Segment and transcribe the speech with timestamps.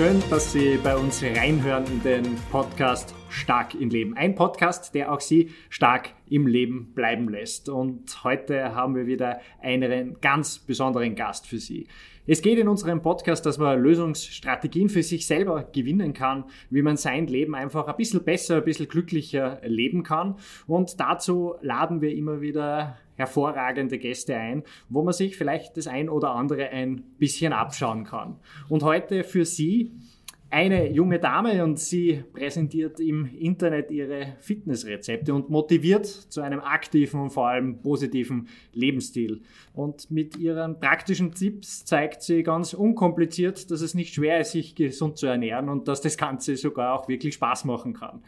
[0.00, 4.16] Schön, dass Sie bei uns reinhören in den Podcast Stark im Leben.
[4.16, 7.68] Ein Podcast, der auch Sie stark im Leben bleiben lässt.
[7.68, 11.86] Und heute haben wir wieder einen ganz besonderen Gast für Sie.
[12.26, 16.96] Es geht in unserem Podcast, dass man Lösungsstrategien für sich selber gewinnen kann, wie man
[16.96, 20.36] sein Leben einfach ein bisschen besser, ein bisschen glücklicher leben kann.
[20.66, 26.08] Und dazu laden wir immer wieder hervorragende Gäste ein, wo man sich vielleicht das ein
[26.08, 28.36] oder andere ein bisschen abschauen kann.
[28.68, 29.92] Und heute für Sie
[30.50, 37.20] eine junge Dame und sie präsentiert im Internet ihre Fitnessrezepte und motiviert zu einem aktiven
[37.20, 39.42] und vor allem positiven Lebensstil.
[39.72, 44.74] Und mit ihren praktischen Tipps zeigt sie ganz unkompliziert, dass es nicht schwer ist, sich
[44.74, 48.22] gesund zu ernähren und dass das Ganze sogar auch wirklich Spaß machen kann.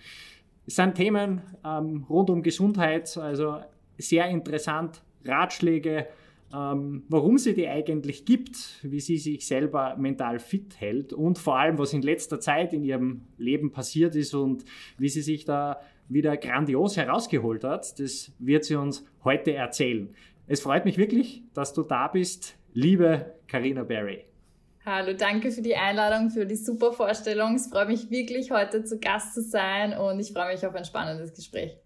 [0.65, 3.59] Es sind Themen ähm, rund um Gesundheit, also
[3.99, 6.07] sehr interessant, Ratschläge,
[6.55, 11.59] ähm, warum sie die eigentlich gibt, wie sie sich selber mental fit hält und vor
[11.59, 14.65] allem, was in letzter Zeit in ihrem Leben passiert ist und
[14.99, 20.15] wie sie sich da wieder grandios herausgeholt hat, das wird sie uns heute erzählen.
[20.47, 24.25] Es freut mich wirklich, dass du da bist, liebe Karina Berry.
[24.85, 27.55] Hallo, danke für die Einladung, für die super Vorstellung.
[27.55, 30.85] Es freut mich wirklich, heute zu Gast zu sein und ich freue mich auf ein
[30.85, 31.77] spannendes Gespräch.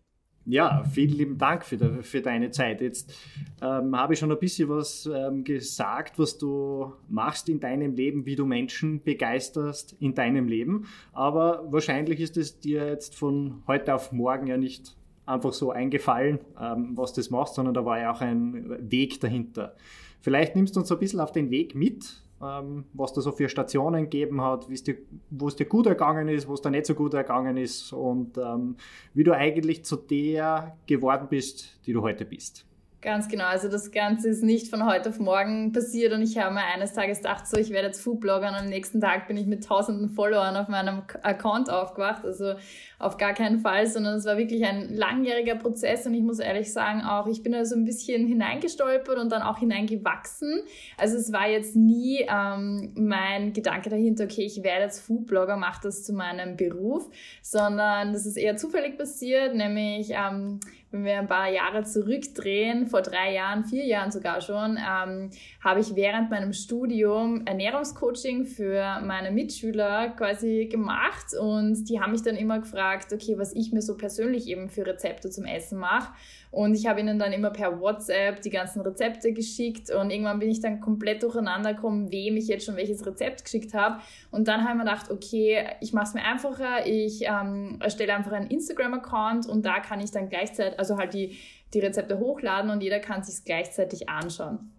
[0.49, 2.81] Ja, vielen lieben Dank für, de, für deine Zeit.
[2.81, 3.13] Jetzt
[3.61, 8.27] ähm, habe ich schon ein bisschen was ähm, gesagt, was du machst in deinem Leben,
[8.27, 10.87] wie du Menschen begeisterst in deinem Leben.
[11.13, 16.39] Aber wahrscheinlich ist es dir jetzt von heute auf morgen ja nicht einfach so eingefallen,
[16.61, 19.75] ähm, was du machst, sondern da war ja auch ein Weg dahinter.
[20.21, 24.05] Vielleicht nimmst du uns ein bisschen auf den Weg mit, was da so für Stationen
[24.05, 27.56] gegeben hat, wo es dir gut ergangen ist, wo es dir nicht so gut ergangen
[27.56, 28.77] ist und ähm,
[29.15, 32.67] wie du eigentlich zu der geworden bist, die du heute bist.
[33.03, 33.45] Ganz genau.
[33.45, 36.95] Also das Ganze ist nicht von heute auf morgen passiert und ich habe mir eines
[36.95, 40.09] Tages gedacht, so ich werde jetzt Foodblogger und am nächsten Tag bin ich mit tausenden
[40.09, 42.25] Followern auf meinem Account aufgewacht.
[42.25, 42.55] Also
[42.99, 46.73] auf gar keinen Fall, sondern es war wirklich ein langjähriger Prozess und ich muss ehrlich
[46.73, 50.62] sagen auch, ich bin da so ein bisschen hineingestolpert und dann auch hineingewachsen.
[50.97, 55.83] Also es war jetzt nie ähm, mein Gedanke dahinter, okay, ich werde jetzt Foodblogger, mache
[55.83, 57.09] das zu meinem Beruf,
[57.43, 60.61] sondern das ist eher zufällig passiert, nämlich ähm,
[60.91, 65.31] wenn wir ein paar Jahre zurückdrehen, vor drei Jahren, vier Jahren sogar schon, ähm,
[65.63, 72.23] habe ich während meinem Studium Ernährungscoaching für meine Mitschüler quasi gemacht und die haben mich
[72.23, 76.13] dann immer gefragt, okay, was ich mir so persönlich eben für Rezepte zum Essen mache.
[76.56, 80.49] Und ich habe ihnen dann immer per WhatsApp die ganzen Rezepte geschickt und irgendwann bin
[80.49, 84.00] ich dann komplett durcheinander gekommen, wem ich jetzt schon welches Rezept geschickt habe.
[84.31, 88.15] Und dann habe ich mir gedacht, okay, ich mache es mir einfacher, ich ähm, erstelle
[88.15, 91.37] einfach einen Instagram-Account und da kann ich dann gleichzeitig, also halt die,
[91.75, 94.73] die Rezepte hochladen und jeder kann sich gleichzeitig anschauen.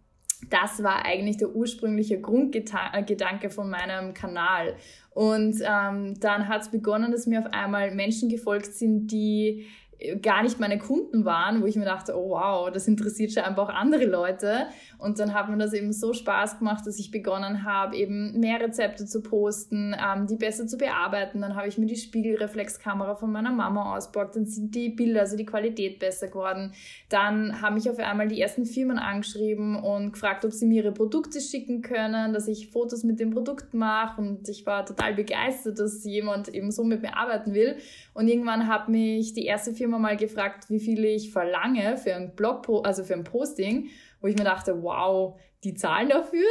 [0.49, 4.75] Das war eigentlich der ursprüngliche Grundgedanke von meinem Kanal.
[5.11, 9.67] Und ähm, dann hat es begonnen, dass mir auf einmal Menschen gefolgt sind, die
[10.21, 13.73] gar nicht meine Kunden waren, wo ich mir dachte, oh wow, das interessiert scheinbar auch
[13.73, 14.67] andere Leute.
[14.99, 18.59] Und dann hat mir das eben so Spaß gemacht, dass ich begonnen habe, eben mehr
[18.59, 21.41] Rezepte zu posten, ähm, die besser zu bearbeiten.
[21.41, 25.35] Dann habe ich mir die Spiegelreflexkamera von meiner Mama ausgeborgt, dann sind die Bilder, also
[25.35, 26.73] die Qualität besser geworden.
[27.09, 30.91] Dann haben mich auf einmal die ersten Firmen angeschrieben und gefragt, ob sie mir ihre
[30.91, 34.21] Produkte schicken können, dass ich Fotos mit dem Produkt mache.
[34.21, 37.77] Und ich war total begeistert, dass jemand eben so mit mir arbeiten will.
[38.17, 42.33] Und irgendwann hat mich die erste Firma mal gefragt, wie viel ich verlange für ein
[42.33, 43.89] Blog, also für ein Posting,
[44.21, 46.47] wo ich mir dachte, wow, die zahlen dafür?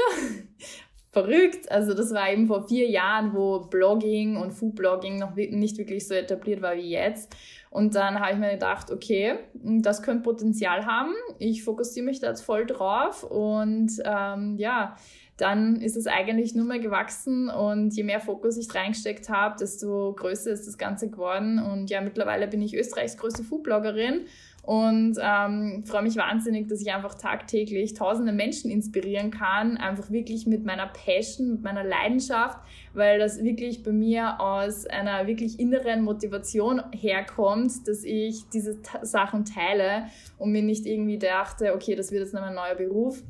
[1.10, 1.68] Verrückt.
[1.72, 6.14] Also das war eben vor vier Jahren, wo Blogging und Foodblogging noch nicht wirklich so
[6.14, 7.34] etabliert war wie jetzt.
[7.70, 11.14] Und dann habe ich mir gedacht, okay, das könnte Potenzial haben.
[11.40, 14.94] Ich fokussiere mich da jetzt voll drauf und ähm, ja,
[15.36, 20.14] dann ist es eigentlich nur mehr gewachsen und je mehr Fokus ich reingesteckt habe, desto
[20.14, 21.58] größer ist das Ganze geworden.
[21.58, 24.26] Und ja, mittlerweile bin ich Österreichs größte Foodbloggerin
[24.66, 30.46] und ähm, freue mich wahnsinnig, dass ich einfach tagtäglich tausende Menschen inspirieren kann, einfach wirklich
[30.46, 32.58] mit meiner Passion, mit meiner Leidenschaft,
[32.92, 39.44] weil das wirklich bei mir aus einer wirklich inneren Motivation herkommt, dass ich diese Sachen
[39.44, 40.06] teile
[40.36, 43.22] und mir nicht irgendwie dachte, okay, das wird jetzt noch ein neuer Beruf,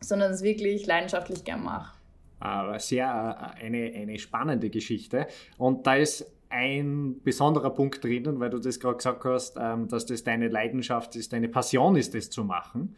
[0.00, 1.94] sondern es wirklich leidenschaftlich gern mache.
[2.40, 5.26] Ah, sehr äh, eine, eine spannende Geschichte.
[5.58, 10.06] Und da ist ein besonderer Punkt drinnen, weil du das gerade gesagt hast, ähm, dass
[10.06, 12.96] das deine Leidenschaft ist, deine Passion ist, das zu machen.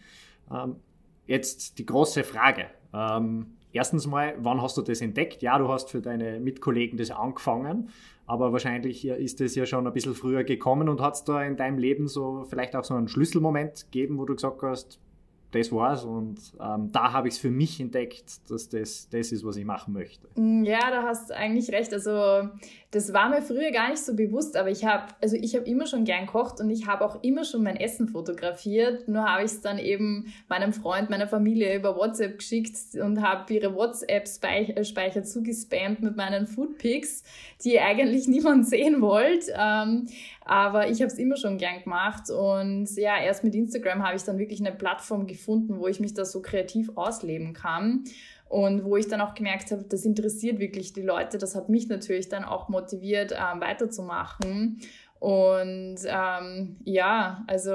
[0.50, 0.76] Ähm,
[1.26, 2.66] jetzt die große Frage.
[2.94, 5.42] Ähm, erstens mal, wann hast du das entdeckt?
[5.42, 7.90] Ja, du hast für deine Mitkollegen das angefangen,
[8.26, 11.56] aber wahrscheinlich ist das ja schon ein bisschen früher gekommen und hat es da in
[11.56, 14.98] deinem Leben so vielleicht auch so einen Schlüsselmoment gegeben, wo du gesagt hast,
[15.52, 16.04] das war's.
[16.04, 19.64] Und ähm, da habe ich es für mich entdeckt, dass das das ist, was ich
[19.64, 20.28] machen möchte.
[20.34, 21.92] Mm, ja, da hast du eigentlich recht.
[21.92, 22.48] Also
[22.92, 25.86] das war mir früher gar nicht so bewusst, aber ich habe, also ich habe immer
[25.86, 29.08] schon gern kocht und ich habe auch immer schon mein Essen fotografiert.
[29.08, 33.50] Nur habe ich es dann eben meinem Freund, meiner Familie über WhatsApp geschickt und habe
[33.54, 37.24] ihre WhatsApp-Speicher zugespammt mit meinen Foodpics,
[37.64, 39.54] die eigentlich niemand sehen wollte.
[39.58, 40.08] Ähm,
[40.44, 44.24] aber ich habe es immer schon gern gemacht und ja, erst mit Instagram habe ich
[44.24, 48.04] dann wirklich eine Plattform gefunden, wo ich mich da so kreativ ausleben kann
[48.52, 51.38] und wo ich dann auch gemerkt habe, das interessiert wirklich die Leute.
[51.38, 54.78] Das hat mich natürlich dann auch motiviert, ähm, weiterzumachen.
[55.18, 57.72] Und ähm, ja, also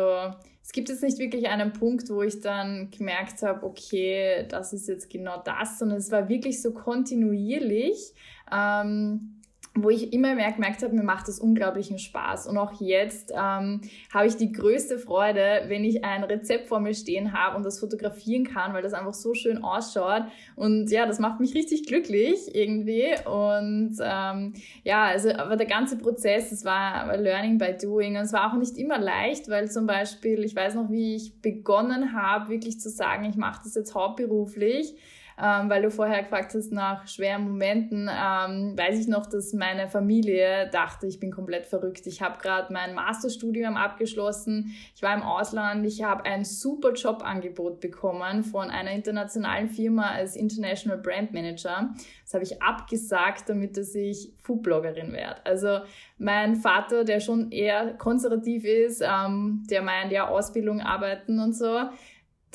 [0.62, 4.88] es gibt jetzt nicht wirklich einen Punkt, wo ich dann gemerkt habe, okay, das ist
[4.88, 8.14] jetzt genau das, sondern es war wirklich so kontinuierlich.
[8.54, 9.37] Ähm,
[9.84, 12.48] wo ich immer mehr gemerkt habe, mir macht das unglaublichen Spaß.
[12.48, 13.82] Und auch jetzt ähm,
[14.14, 17.80] habe ich die größte Freude, wenn ich ein Rezept vor mir stehen habe und das
[17.80, 20.24] fotografieren kann, weil das einfach so schön ausschaut.
[20.56, 23.08] Und ja, das macht mich richtig glücklich irgendwie.
[23.26, 24.54] Und ähm,
[24.84, 28.18] ja, also aber der ganze Prozess, das war Learning by Doing.
[28.18, 31.42] Und es war auch nicht immer leicht, weil zum Beispiel, ich weiß noch, wie ich
[31.42, 34.96] begonnen habe, wirklich zu sagen, ich mache das jetzt hauptberuflich
[35.42, 39.88] ähm, weil du vorher gefragt hast nach schweren Momenten, ähm, weiß ich noch, dass meine
[39.88, 42.08] Familie dachte, ich bin komplett verrückt.
[42.08, 47.80] Ich habe gerade mein Masterstudium abgeschlossen, ich war im Ausland, ich habe ein super Jobangebot
[47.80, 51.90] bekommen von einer internationalen Firma als International Brand Manager.
[52.24, 55.46] Das habe ich abgesagt, damit dass ich Foodbloggerin werde.
[55.46, 55.80] Also
[56.18, 61.90] mein Vater, der schon eher konservativ ist, ähm, der meint ja Ausbildung arbeiten und so,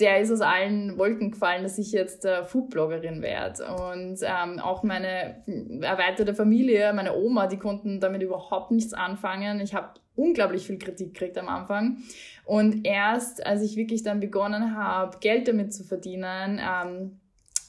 [0.01, 3.65] der ist aus allen Wolken gefallen, dass ich jetzt äh, Foodbloggerin werde.
[3.67, 5.43] Und ähm, auch meine
[5.83, 9.61] erweiterte Familie, meine Oma, die konnten damit überhaupt nichts anfangen.
[9.61, 11.99] Ich habe unglaublich viel Kritik gekriegt am Anfang.
[12.45, 17.21] Und erst, als ich wirklich dann begonnen habe, Geld damit zu verdienen, ähm,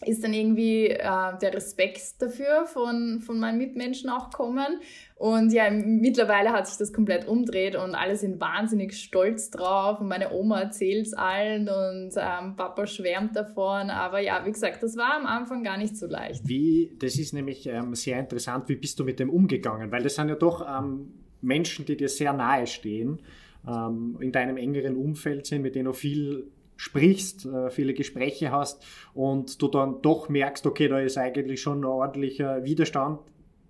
[0.05, 0.99] ist dann irgendwie äh,
[1.41, 4.79] der Respekt dafür von, von meinen Mitmenschen auch kommen.
[5.15, 10.01] Und ja, mittlerweile hat sich das komplett umdreht und alle sind wahnsinnig stolz drauf.
[10.01, 13.89] Und meine Oma erzählt es allen und ähm, Papa schwärmt davon.
[13.89, 16.47] Aber ja, wie gesagt, das war am Anfang gar nicht so leicht.
[16.47, 18.67] Wie, das ist nämlich ähm, sehr interessant.
[18.69, 19.91] Wie bist du mit dem umgegangen?
[19.91, 23.21] Weil das sind ja doch ähm, Menschen, die dir sehr nahe stehen,
[23.67, 26.47] ähm, in deinem engeren Umfeld sind, mit denen du viel
[26.83, 31.79] sprichst, äh, viele Gespräche hast und du dann doch merkst, okay, da ist eigentlich schon
[31.79, 33.21] ein ordentlicher Widerstand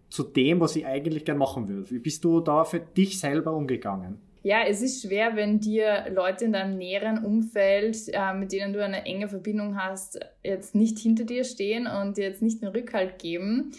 [0.09, 1.91] zu dem, was ich eigentlich gern machen würde.
[1.91, 4.19] Wie bist du da für dich selber umgegangen?
[4.41, 8.83] Ja, es ist schwer, wenn dir Leute in deinem näheren Umfeld, äh, mit denen du
[8.83, 13.19] eine enge Verbindung hast, jetzt nicht hinter dir stehen und dir jetzt nicht den Rückhalt
[13.19, 13.71] geben.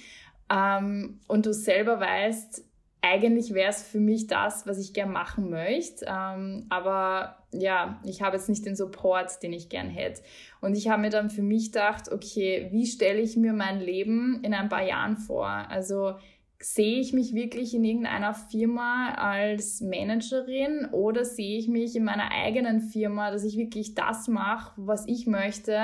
[0.49, 2.64] Ähm, und du selber weißt,
[3.05, 6.07] eigentlich wäre es für mich das, was ich gern machen möchte.
[6.09, 10.23] Ähm, aber ja, ich habe jetzt nicht den Support, den ich gern hätte.
[10.61, 14.41] Und ich habe mir dann für mich gedacht, okay, wie stelle ich mir mein Leben
[14.43, 15.47] in ein paar Jahren vor?
[15.47, 16.15] Also
[16.65, 22.31] sehe ich mich wirklich in irgendeiner Firma als Managerin oder sehe ich mich in meiner
[22.31, 25.79] eigenen Firma, dass ich wirklich das mache, was ich möchte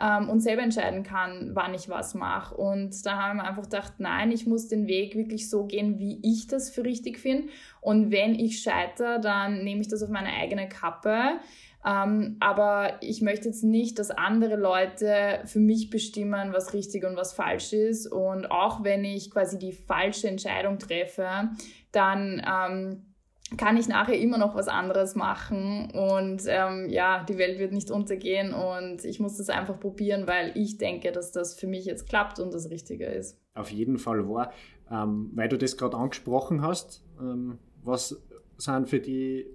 [0.00, 2.54] ähm, und selber entscheiden kann, wann ich was mache.
[2.54, 6.20] Und da haben wir einfach gedacht, nein, ich muss den Weg wirklich so gehen, wie
[6.22, 7.48] ich das für richtig finde.
[7.80, 11.40] Und wenn ich scheitere, dann nehme ich das auf meine eigene Kappe.
[11.84, 17.16] Ähm, aber ich möchte jetzt nicht, dass andere Leute für mich bestimmen, was richtig und
[17.16, 18.06] was falsch ist.
[18.06, 21.50] Und auch wenn ich quasi die falsche Entscheidung treffe,
[21.90, 23.12] dann ähm,
[23.56, 27.90] kann ich nachher immer noch was anderes machen und ähm, ja, die Welt wird nicht
[27.90, 32.08] untergehen und ich muss das einfach probieren, weil ich denke, dass das für mich jetzt
[32.08, 33.38] klappt und das Richtige ist.
[33.54, 34.52] Auf jeden Fall wahr,
[34.90, 38.22] ähm, weil du das gerade angesprochen hast, ähm, was
[38.56, 39.46] sind für die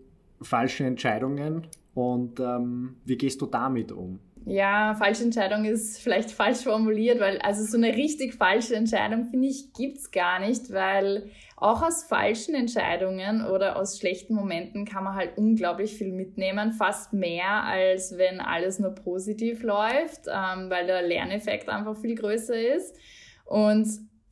[0.41, 1.67] falschen Entscheidungen
[1.98, 4.20] und ähm, wie gehst du damit um?
[4.46, 9.48] Ja, falsche Entscheidung ist vielleicht falsch formuliert, weil also so eine richtig falsche Entscheidung, finde
[9.48, 15.04] ich, gibt es gar nicht, weil auch aus falschen Entscheidungen oder aus schlechten Momenten kann
[15.04, 20.86] man halt unglaublich viel mitnehmen, fast mehr als wenn alles nur positiv läuft, ähm, weil
[20.86, 22.96] der Lerneffekt einfach viel größer ist.
[23.44, 23.88] Und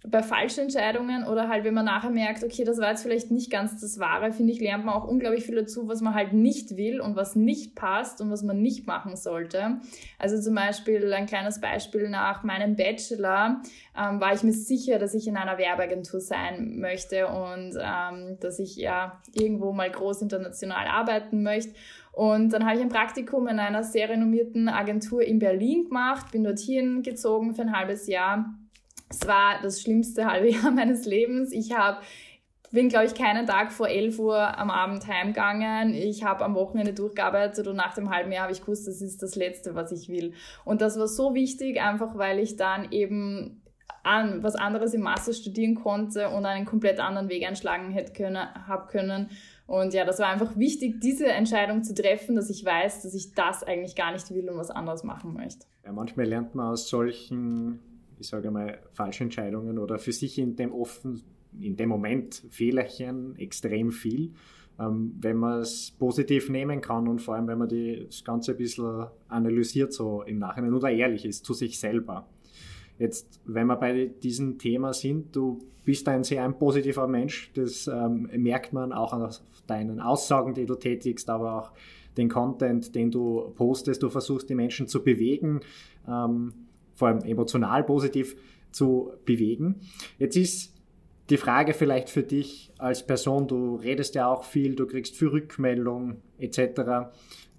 [0.08, 3.52] bei falschen Entscheidungen oder halt, wenn man nachher merkt, okay, das war jetzt vielleicht nicht
[3.52, 6.78] ganz das Wahre, finde ich, lernt man auch unglaublich viel dazu, was man halt nicht
[6.78, 9.80] will und was nicht passt und was man nicht machen sollte.
[10.20, 13.62] Also zum Beispiel ein kleines Beispiel nach meinem Bachelor
[13.98, 18.60] ähm, war ich mir sicher, dass ich in einer Werbeagentur sein möchte und ähm, dass
[18.60, 21.74] ich ja irgendwo mal groß international arbeiten möchte.
[22.12, 26.44] Und dann habe ich ein Praktikum in einer sehr renommierten Agentur in Berlin gemacht, bin
[26.44, 28.56] dorthin gezogen für ein halbes Jahr
[29.22, 31.52] es war das schlimmste halbe Jahr meines Lebens.
[31.52, 32.00] Ich habe
[32.72, 35.94] bin, glaube ich, keinen Tag vor 11 Uhr am Abend heimgegangen.
[35.94, 39.24] Ich habe am Wochenende durchgearbeitet und nach dem halben Jahr habe ich gewusst, das ist
[39.24, 40.34] das Letzte, was ich will.
[40.66, 43.62] Und das war so wichtig, einfach weil ich dann eben
[44.04, 48.38] an, was anderes im Master studieren konnte und einen komplett anderen Weg einschlagen hätte können,
[48.38, 49.30] habe können.
[49.68, 53.34] Und ja, das war einfach wichtig, diese Entscheidung zu treffen, dass ich weiß, dass ich
[53.34, 55.66] das eigentlich gar nicht will und was anderes machen möchte.
[55.86, 57.80] Ja, manchmal lernt man aus solchen,
[58.20, 61.24] ich sage mal, falschen Entscheidungen oder für sich in dem offen,
[61.60, 64.34] in dem Moment Fehlerchen extrem viel.
[64.78, 68.52] Ähm, wenn man es positiv nehmen kann und vor allem, wenn man die, das Ganze
[68.52, 72.28] ein bisschen analysiert, so im Nachhinein oder ehrlich ist zu sich selber.
[72.98, 77.88] Jetzt, wenn wir bei diesem Thema sind, du bist ein sehr ein positiver Mensch, das
[77.88, 79.30] ähm, merkt man auch an
[79.68, 81.72] deinen Aussagen, die du tätigst, aber auch
[82.18, 84.02] den Content, den du postest.
[84.02, 85.62] Du versuchst die Menschen zu bewegen,
[86.08, 86.54] ähm,
[86.96, 88.36] vor allem emotional positiv
[88.72, 89.82] zu bewegen.
[90.18, 90.74] Jetzt ist
[91.30, 95.30] die Frage vielleicht für dich als Person, du redest ja auch viel, du kriegst viel
[95.30, 97.10] Rückmeldung etc.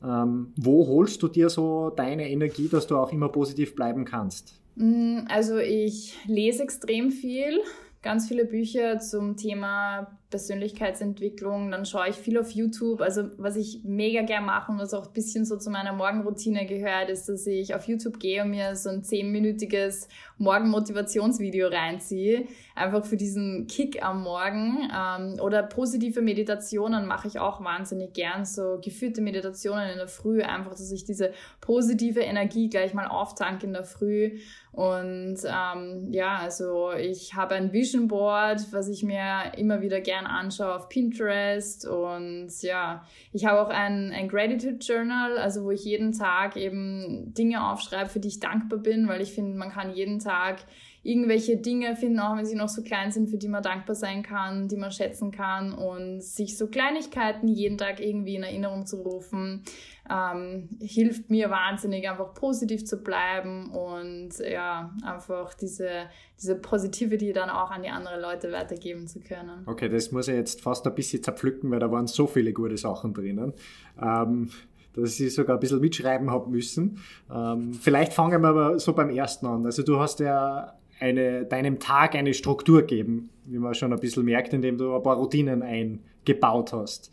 [0.04, 4.60] Ähm, wo holst du dir so deine Energie, dass du auch immer positiv bleiben kannst?
[4.76, 7.60] Mm, also ich lese extrem viel,
[8.02, 13.00] ganz viele Bücher zum Thema Persönlichkeitsentwicklung, dann schaue ich viel auf YouTube.
[13.00, 16.66] Also was ich mega gern mache und was auch ein bisschen so zu meiner Morgenroutine
[16.66, 22.46] gehört, ist, dass ich auf YouTube gehe und mir so ein zehnminütiges Morgenmotivationsvideo reinziehe.
[22.74, 24.90] Einfach für diesen Kick am Morgen.
[24.92, 28.44] Ähm, oder positive Meditationen mache ich auch wahnsinnig gern.
[28.44, 30.42] So geführte Meditationen in der Früh.
[30.42, 34.38] Einfach, dass ich diese positive Energie gleich mal auftanke in der Früh.
[34.72, 40.15] Und ähm, ja, also ich habe ein Vision Board, was ich mir immer wieder gerne
[40.16, 45.70] gern anschaue auf Pinterest und ja, ich habe auch ein, ein Gratitude Journal, also wo
[45.70, 49.70] ich jeden Tag eben Dinge aufschreibe, für die ich dankbar bin, weil ich finde, man
[49.70, 50.64] kann jeden Tag
[51.06, 54.22] irgendwelche Dinge finden, auch wenn sie noch so klein sind, für die man dankbar sein
[54.22, 59.02] kann, die man schätzen kann und sich so Kleinigkeiten jeden Tag irgendwie in Erinnerung zu
[59.02, 59.62] rufen,
[60.10, 66.06] ähm, hilft mir wahnsinnig, einfach positiv zu bleiben und ja, einfach diese,
[66.40, 69.62] diese Positivity dann auch an die anderen Leute weitergeben zu können.
[69.66, 72.76] Okay, das muss ich jetzt fast ein bisschen zerpflücken, weil da waren so viele gute
[72.76, 73.52] Sachen drinnen.
[74.00, 74.50] Ähm,
[74.96, 76.98] dass ich sogar ein bisschen mitschreiben habe müssen.
[77.30, 79.66] Ähm, vielleicht fangen wir aber so beim ersten an.
[79.66, 84.24] Also du hast ja eine, deinem Tag eine Struktur geben, wie man schon ein bisschen
[84.24, 87.12] merkt, indem du ein paar Routinen eingebaut hast.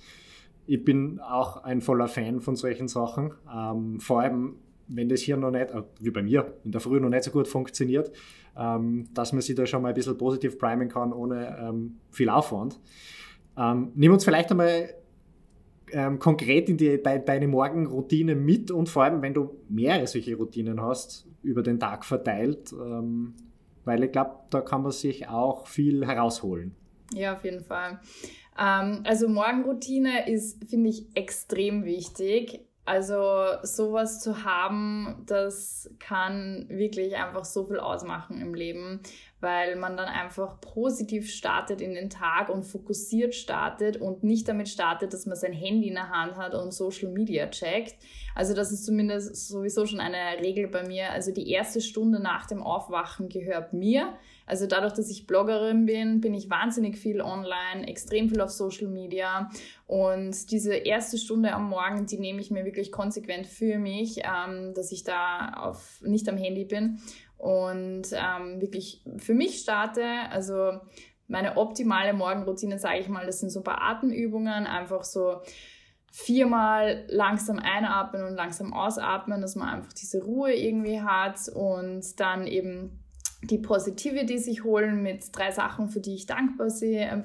[0.66, 3.34] Ich bin auch ein voller Fan von solchen Sachen.
[3.54, 4.56] Ähm, vor allem,
[4.88, 7.32] wenn das hier noch nicht, äh, wie bei mir, in der Früh noch nicht so
[7.32, 8.12] gut funktioniert,
[8.58, 12.30] ähm, dass man sich da schon mal ein bisschen positiv primen kann, ohne ähm, viel
[12.30, 12.80] Aufwand.
[13.58, 14.90] Ähm, nimm uns vielleicht einmal
[15.92, 20.36] ähm, konkret in die, de, deine Morgenroutine mit und vor allem, wenn du mehrere solche
[20.36, 23.34] Routinen hast, über den Tag verteilt, ähm,
[23.86, 26.76] weil ich glaube, da kann man sich auch viel herausholen.
[27.14, 28.00] Ja, auf jeden Fall.
[28.60, 32.66] Ähm, also Morgenroutine ist, finde ich, extrem wichtig.
[32.86, 39.00] Also sowas zu haben, das kann wirklich einfach so viel ausmachen im Leben,
[39.40, 44.68] weil man dann einfach positiv startet in den Tag und fokussiert startet und nicht damit
[44.68, 47.96] startet, dass man sein Handy in der Hand hat und Social Media checkt.
[48.36, 51.12] Also das ist zumindest sowieso schon eine Regel bei mir.
[51.12, 54.14] Also die erste Stunde nach dem Aufwachen gehört mir.
[54.46, 58.88] Also dadurch, dass ich Bloggerin bin, bin ich wahnsinnig viel online, extrem viel auf Social
[58.88, 59.50] Media.
[59.88, 64.74] Und diese erste Stunde am Morgen, die nehme ich mir wirklich konsequent für mich, ähm,
[64.74, 67.00] dass ich da auf, nicht am Handy bin
[67.38, 70.06] und ähm, wirklich für mich starte.
[70.32, 70.80] Also
[71.28, 75.42] meine optimale Morgenroutine, sage ich mal, das sind so ein paar Atemübungen, einfach so
[76.12, 82.46] viermal langsam einatmen und langsam ausatmen, dass man einfach diese Ruhe irgendwie hat und dann
[82.46, 83.03] eben
[83.44, 86.70] die Positivity sich holen mit drei Sachen, für die ich dankbar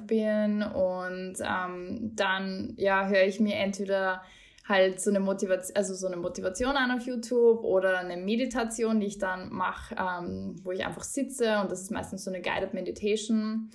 [0.07, 0.63] bin.
[0.63, 4.21] Und ähm, dann ja, höre ich mir entweder
[4.69, 9.07] halt so eine Motivation, also so eine Motivation an auf YouTube oder eine Meditation, die
[9.07, 12.75] ich dann mache, ähm, wo ich einfach sitze und das ist meistens so eine Guided
[12.75, 13.71] Meditation.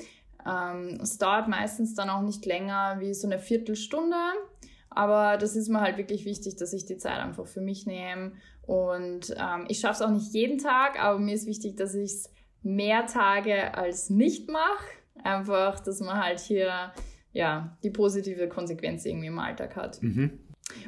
[0.47, 4.17] Ähm, es dauert meistens dann auch nicht länger wie so eine Viertelstunde,
[4.95, 8.33] aber das ist mir halt wirklich wichtig, dass ich die Zeit einfach für mich nehme
[8.63, 12.13] und ähm, ich schaffe es auch nicht jeden Tag, aber mir ist wichtig, dass ich
[12.13, 12.33] es
[12.63, 14.85] mehr Tage als nicht mache.
[15.23, 16.93] Einfach, dass man halt hier
[17.33, 20.03] ja, die positive Konsequenz irgendwie im Alltag hat.
[20.03, 20.39] Mhm.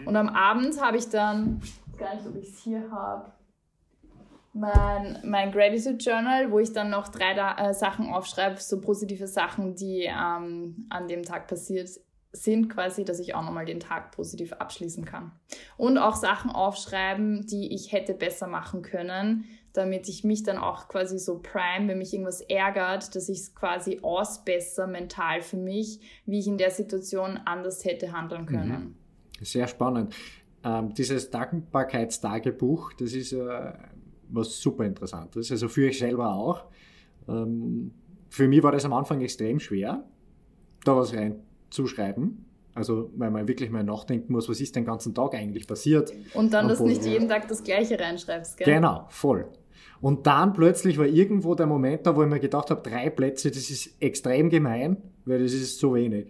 [0.06, 3.32] Und am Abend habe ich dann, ich weiß gar nicht, ob ich es hier habe,
[4.52, 9.26] mein, mein Gratitude Journal, wo ich dann noch drei da, äh, Sachen aufschreibe, so positive
[9.26, 11.90] Sachen, die ähm, an dem Tag passiert
[12.32, 15.32] sind, quasi, dass ich auch nochmal den Tag positiv abschließen kann.
[15.76, 20.88] Und auch Sachen aufschreiben, die ich hätte besser machen können, damit ich mich dann auch
[20.88, 26.00] quasi so prime, wenn mich irgendwas ärgert, dass ich es quasi ausbessere mental für mich,
[26.24, 28.96] wie ich in der Situation anders hätte handeln können.
[29.38, 29.44] Mhm.
[29.44, 30.14] Sehr spannend.
[30.64, 33.72] Ähm, dieses Dankbarkeitstagebuch, das ist äh,
[34.28, 35.50] was super interessantes.
[35.50, 36.64] Also für ich selber auch.
[37.28, 37.92] Ähm,
[38.30, 40.04] für mich war das am Anfang extrem schwer,
[40.84, 41.12] da was
[41.76, 42.44] reinzuschreiben.
[42.74, 46.12] Also, weil man wirklich mal nachdenken muss, was ist den ganzen Tag eigentlich passiert.
[46.34, 48.66] Und dann, dass du nicht jeden Tag das Gleiche reinschreibst, gell?
[48.66, 49.46] Genau, voll.
[50.02, 53.50] Und dann plötzlich war irgendwo der Moment da, wo ich mir gedacht habe, drei Plätze,
[53.50, 56.26] das ist extrem gemein, weil das ist so wenig.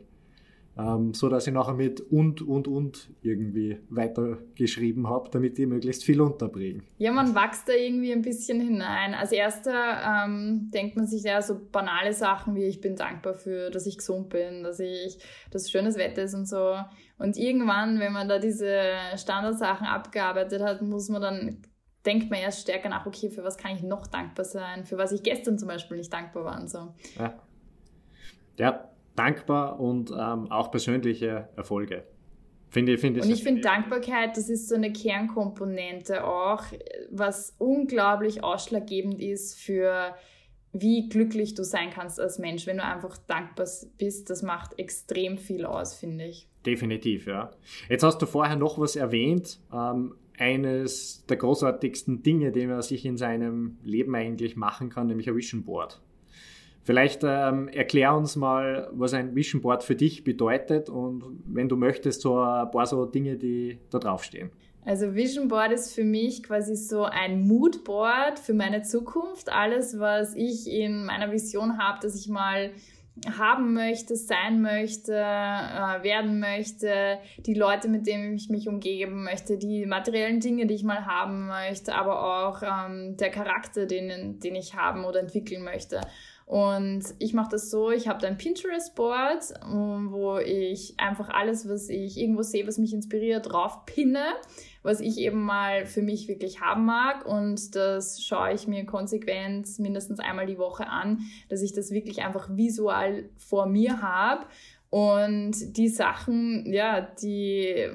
[0.78, 6.04] Ähm, so dass ich nachher mit und, und, und irgendwie weitergeschrieben habe, damit ich möglichst
[6.04, 6.82] viel unterbringe.
[6.98, 9.14] Ja, man wächst da irgendwie ein bisschen hinein.
[9.14, 13.70] Als erster ähm, denkt man sich ja so banale Sachen wie ich bin dankbar für,
[13.70, 15.18] dass ich gesund bin, dass ich,
[15.50, 16.76] dass schönes Wetter ist und so.
[17.16, 18.82] Und irgendwann, wenn man da diese
[19.16, 21.62] Standardsachen abgearbeitet hat, muss man dann
[22.04, 25.10] denkt man erst stärker nach, okay, für was kann ich noch dankbar sein, für was
[25.10, 26.94] ich gestern zum Beispiel nicht dankbar war und so.
[27.18, 27.34] Ja,
[28.58, 32.04] ja dankbar und ähm, auch persönliche Erfolge.
[32.68, 36.64] Finde, finde und ich finde Dankbarkeit, das ist so eine Kernkomponente auch,
[37.10, 40.14] was unglaublich ausschlaggebend ist für
[40.72, 43.66] wie glücklich du sein kannst als Mensch, wenn du einfach dankbar
[43.98, 44.28] bist.
[44.28, 46.48] Das macht extrem viel aus, finde ich.
[46.66, 47.50] Definitiv, ja.
[47.88, 49.60] Jetzt hast du vorher noch was erwähnt.
[49.72, 55.28] Ähm, eines der großartigsten Dinge, die man sich in seinem Leben eigentlich machen kann, nämlich
[55.28, 56.02] ein Vision Board.
[56.86, 61.76] Vielleicht ähm, erklär uns mal, was ein Vision Board für dich bedeutet und wenn du
[61.76, 64.52] möchtest, so ein paar so Dinge, die da draufstehen.
[64.84, 69.52] Also Vision Board ist für mich quasi so ein Moodboard für meine Zukunft.
[69.52, 72.70] Alles, was ich in meiner Vision habe, dass ich mal
[73.36, 79.58] haben möchte, sein möchte, äh, werden möchte, die Leute, mit denen ich mich umgeben möchte,
[79.58, 84.54] die materiellen Dinge, die ich mal haben möchte, aber auch ähm, der Charakter, den, den
[84.54, 86.00] ich haben oder entwickeln möchte.
[86.46, 91.88] Und ich mache das so, ich habe ein Pinterest-Board, ähm, wo ich einfach alles, was
[91.88, 94.24] ich irgendwo sehe, was mich inspiriert, drauf pinne,
[94.84, 97.26] was ich eben mal für mich wirklich haben mag.
[97.26, 102.22] Und das schaue ich mir konsequent mindestens einmal die Woche an, dass ich das wirklich
[102.22, 104.46] einfach visual vor mir habe.
[104.88, 107.90] Und die Sachen, ja, die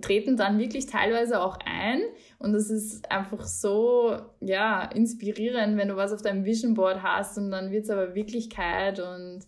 [0.00, 2.00] treten dann wirklich teilweise auch ein.
[2.38, 7.38] Und es ist einfach so, ja, inspirierend, wenn du was auf deinem Vision Board hast
[7.38, 9.40] und dann wird es aber Wirklichkeit und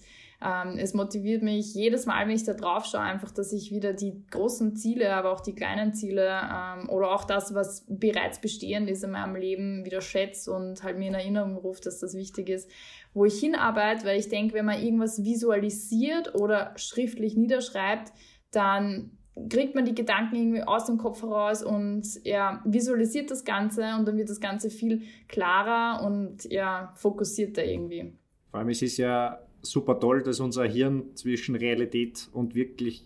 [0.42, 3.92] ähm, es motiviert mich jedes Mal, wenn ich da drauf schaue, einfach, dass ich wieder
[3.92, 8.88] die großen Ziele, aber auch die kleinen Ziele ähm, oder auch das, was bereits bestehend
[8.88, 12.48] ist in meinem Leben, wieder schätze und halt mir in Erinnerung ruft, dass das wichtig
[12.48, 12.70] ist,
[13.12, 18.10] wo ich hinarbeite, weil ich denke, wenn man irgendwas visualisiert oder schriftlich niederschreibt,
[18.50, 23.94] dann kriegt man die Gedanken irgendwie aus dem Kopf heraus und ja, visualisiert das Ganze
[23.98, 28.12] und dann wird das Ganze viel klarer und ja, fokussierter irgendwie.
[28.50, 33.04] Vor allem es ist ja super toll, dass unser Hirn zwischen Realität und wirklich,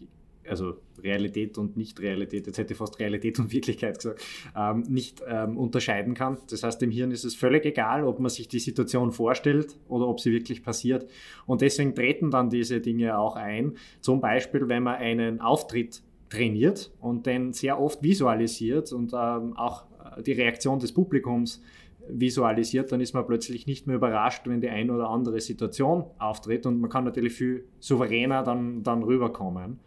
[0.48, 4.22] also Realität und Nicht-Realität, jetzt hätte ich fast Realität und Wirklichkeit gesagt,
[4.56, 6.38] ähm, nicht ähm, unterscheiden kann.
[6.50, 10.06] Das heißt, dem Hirn ist es völlig egal, ob man sich die Situation vorstellt oder
[10.08, 11.08] ob sie wirklich passiert.
[11.46, 13.76] Und deswegen treten dann diese Dinge auch ein.
[14.00, 19.84] Zum Beispiel, wenn man einen Auftritt trainiert und den sehr oft visualisiert und ähm, auch
[20.16, 21.62] äh, die Reaktion des Publikums
[22.08, 26.66] visualisiert, dann ist man plötzlich nicht mehr überrascht, wenn die eine oder andere Situation auftritt
[26.66, 29.78] und man kann natürlich viel souveräner dann, dann rüberkommen.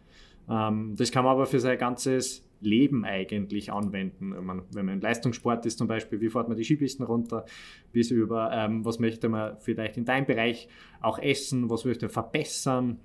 [0.49, 4.33] Ähm, das kann man aber für sein ganzes Leben eigentlich anwenden.
[4.35, 7.45] Wenn man, wenn man im Leistungssport ist zum Beispiel, wie fährt man die Skipisten runter,
[7.91, 10.67] bis über, ähm, was möchte man vielleicht in deinem Bereich
[11.01, 12.99] auch essen, was möchte man verbessern,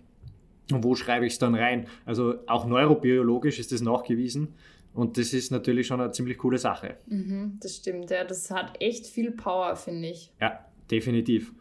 [0.70, 1.86] und wo schreibe ich es dann rein?
[2.04, 4.54] Also auch neurobiologisch ist das nachgewiesen.
[4.94, 6.96] Und das ist natürlich schon eine ziemlich coole Sache.
[7.06, 8.24] Mhm, das stimmt, ja.
[8.24, 10.32] Das hat echt viel Power, finde ich.
[10.40, 11.52] Ja, definitiv.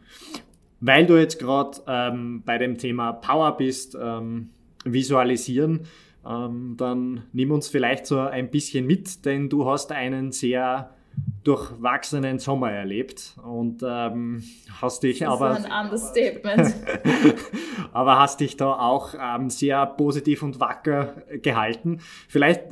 [0.80, 4.50] Weil du jetzt gerade ähm, bei dem Thema Power bist, ähm,
[4.84, 5.86] visualisieren,
[6.26, 10.94] ähm, dann nimm uns vielleicht so ein bisschen mit, denn du hast einen sehr
[11.44, 14.42] durchwachsenen Sommer erlebt und ähm,
[14.80, 16.74] hast dich das aber ist ein Understatement.
[17.92, 22.00] aber hast dich da auch ähm, sehr positiv und wacker gehalten.
[22.28, 22.62] Vielleicht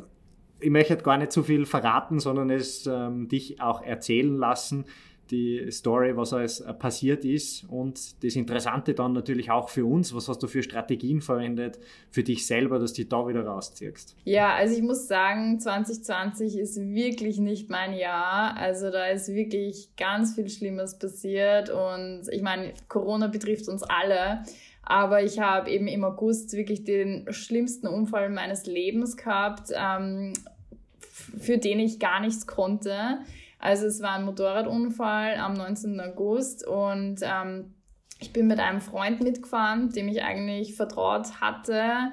[0.63, 4.85] ich möchte gar nicht zu viel verraten, sondern es ähm, dich auch erzählen lassen,
[5.31, 7.64] die Story, was alles äh, passiert ist.
[7.64, 11.79] Und das Interessante dann natürlich auch für uns, was hast du für Strategien verwendet
[12.11, 14.16] für dich selber, dass du da wieder rausziehst?
[14.25, 18.57] Ja, also ich muss sagen, 2020 ist wirklich nicht mein Jahr.
[18.57, 21.71] Also da ist wirklich ganz viel Schlimmes passiert.
[21.71, 24.43] Und ich meine, Corona betrifft uns alle.
[24.83, 30.33] Aber ich habe eben im August wirklich den schlimmsten Unfall meines Lebens gehabt, ähm,
[31.38, 33.21] für den ich gar nichts konnte
[33.61, 36.01] Also es war ein Motorradunfall am 19.
[36.01, 37.75] August und ähm,
[38.18, 42.11] ich bin mit einem Freund mitgefahren, dem ich eigentlich vertraut hatte,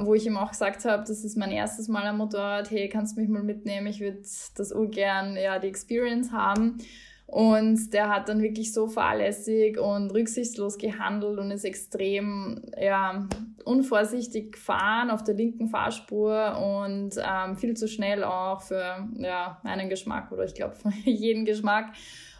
[0.00, 3.16] wo ich ihm auch gesagt habe, das ist mein erstes Mal am Motorrad, hey, kannst
[3.16, 4.18] du mich mal mitnehmen, ich würde
[4.56, 6.78] das urgern, ja, die Experience haben.
[7.26, 13.26] Und der hat dann wirklich so fahrlässig und rücksichtslos gehandelt und ist extrem ja,
[13.64, 19.88] unvorsichtig gefahren auf der linken Fahrspur und ähm, viel zu schnell auch für ja, meinen
[19.88, 21.92] Geschmack oder ich glaube für jeden Geschmack.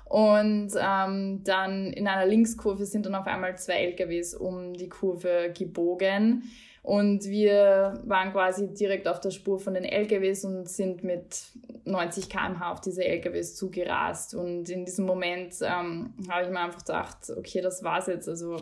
[0.04, 5.52] Und ähm, dann in einer Linkskurve sind dann auf einmal zwei LKWs um die Kurve
[5.56, 6.44] gebogen.
[6.86, 11.48] Und wir waren quasi direkt auf der Spur von den LKWs und sind mit
[11.86, 14.34] 90 km/h auf diese LKWs zugerast.
[14.34, 18.28] Und in diesem Moment ähm, habe ich mir einfach gedacht, okay, das war's jetzt.
[18.28, 18.56] Also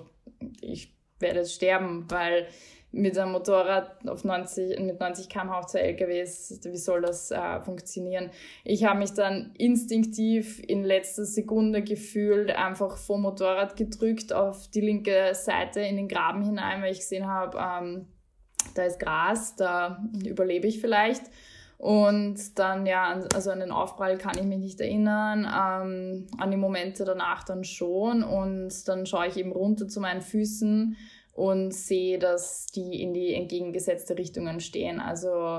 [0.61, 2.47] ich werde jetzt sterben, weil
[2.95, 7.61] mit einem Motorrad auf 90, mit 90 km/h auf zwei LKWs, wie soll das äh,
[7.61, 8.31] funktionieren?
[8.63, 14.81] Ich habe mich dann instinktiv in letzter Sekunde gefühlt einfach vom Motorrad gedrückt auf die
[14.81, 18.07] linke Seite in den Graben hinein, weil ich gesehen habe, ähm,
[18.75, 21.25] da ist Gras, da überlebe ich vielleicht.
[21.85, 26.57] Und dann, ja, also an den Aufprall kann ich mich nicht erinnern, ähm, an die
[26.57, 28.23] Momente danach dann schon.
[28.23, 30.97] Und dann schaue ich eben runter zu meinen Füßen
[31.35, 34.99] und sehe, dass die in die entgegengesetzte Richtungen stehen.
[34.99, 35.59] Also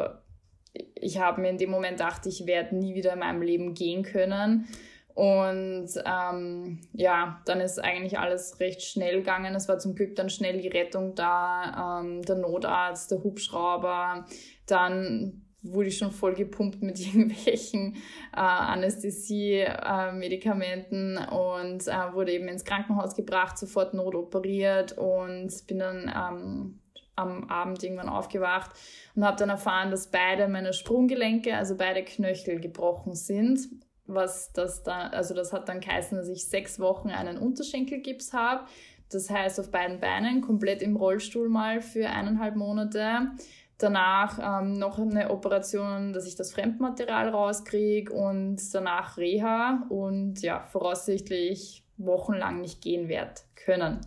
[0.95, 4.01] ich habe mir in dem Moment gedacht, ich werde nie wieder in meinem Leben gehen
[4.01, 4.67] können.
[5.13, 9.53] Und ähm, ja, dann ist eigentlich alles recht schnell gegangen.
[9.53, 14.25] Es war zum Glück dann schnell die Rettung da, ähm, der Notarzt, der Hubschrauber.
[14.65, 17.97] Dann wurde ich schon voll gepumpt mit irgendwelchen
[18.33, 26.11] äh, Anästhesie-Medikamenten äh, und äh, wurde eben ins Krankenhaus gebracht, sofort notoperiert und bin dann
[26.15, 26.79] ähm,
[27.15, 28.71] am Abend irgendwann aufgewacht
[29.15, 33.69] und habe dann erfahren, dass beide meine Sprunggelenke, also beide Knöchel gebrochen sind
[34.07, 38.65] was das da, also das hat dann geheißen, dass ich sechs Wochen einen Unterschenkelgips habe.
[39.11, 43.31] Das heißt auf beiden Beinen, komplett im Rollstuhl mal für eineinhalb Monate.
[43.77, 50.65] Danach ähm, noch eine Operation, dass ich das Fremdmaterial rauskriege und danach Reha und ja,
[50.71, 53.99] voraussichtlich wochenlang nicht gehen werde können.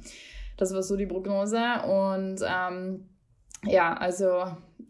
[0.57, 3.09] Das war so die Prognose und ähm,
[3.65, 4.45] ja, also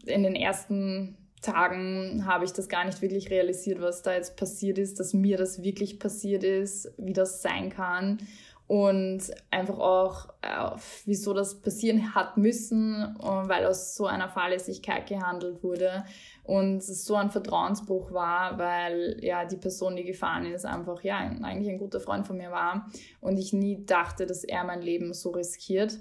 [0.05, 4.77] in den ersten Tagen habe ich das gar nicht wirklich realisiert, was da jetzt passiert
[4.77, 8.19] ist, dass mir das wirklich passiert ist, wie das sein kann
[8.69, 15.63] und einfach auch, äh, wieso das passieren hat müssen, weil aus so einer Fahrlässigkeit gehandelt
[15.63, 16.05] wurde
[16.43, 21.17] und es so ein Vertrauensbruch war, weil ja die Person, die gefahren ist, einfach ja
[21.17, 22.87] eigentlich ein guter Freund von mir war
[23.21, 25.97] und ich nie dachte, dass er mein Leben so riskiert.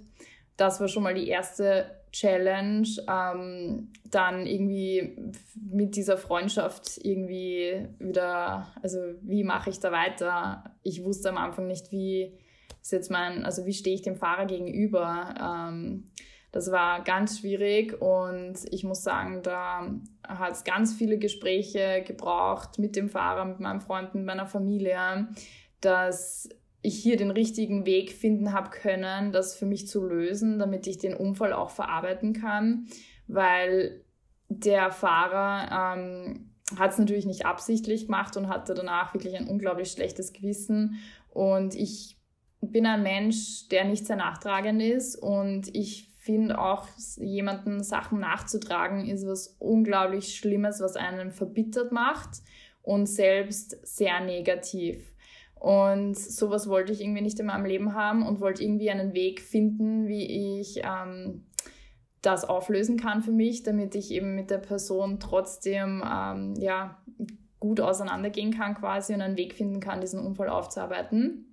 [0.59, 8.67] Das war schon mal die erste Challenge, ähm, dann irgendwie mit dieser Freundschaft irgendwie wieder,
[8.83, 10.77] also wie mache ich da weiter?
[10.83, 12.39] Ich wusste am Anfang nicht, wie
[12.89, 15.35] ist jetzt mein, also wie stehe ich dem Fahrer gegenüber?
[15.39, 16.11] Ähm,
[16.53, 19.91] das war ganz schwierig und ich muss sagen, da
[20.27, 25.29] hat es ganz viele Gespräche gebraucht mit dem Fahrer, mit meinem Freund, mit meiner Familie,
[25.83, 26.49] dass
[26.81, 30.97] ich hier den richtigen Weg finden habe können, das für mich zu lösen, damit ich
[30.97, 32.87] den Unfall auch verarbeiten kann,
[33.27, 34.03] weil
[34.49, 39.91] der Fahrer ähm, hat es natürlich nicht absichtlich gemacht und hatte danach wirklich ein unglaublich
[39.91, 40.99] schlechtes Gewissen
[41.29, 42.18] und ich
[42.61, 49.09] bin ein Mensch, der nicht sehr nachtragend ist und ich finde auch, jemanden Sachen nachzutragen
[49.09, 52.43] ist was unglaublich Schlimmes, was einen verbittert macht
[52.83, 55.15] und selbst sehr negativ.
[55.55, 59.41] Und sowas wollte ich irgendwie nicht in meinem Leben haben und wollte irgendwie einen Weg
[59.41, 61.47] finden, wie ich ähm,
[62.23, 67.03] das auflösen kann für mich, damit ich eben mit der Person trotzdem ähm, ja,
[67.59, 71.48] gut auseinandergehen kann quasi und einen Weg finden kann, diesen Unfall aufzuarbeiten.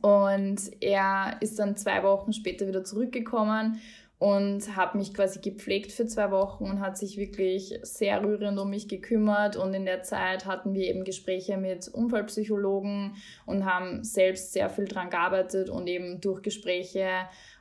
[0.00, 3.80] Und er ist dann zwei Wochen später wieder zurückgekommen
[4.18, 8.68] und habe mich quasi gepflegt für zwei Wochen und hat sich wirklich sehr rührend um
[8.68, 9.56] mich gekümmert.
[9.56, 13.14] Und in der Zeit hatten wir eben Gespräche mit Unfallpsychologen
[13.46, 17.08] und haben selbst sehr viel dran gearbeitet und eben durch Gespräche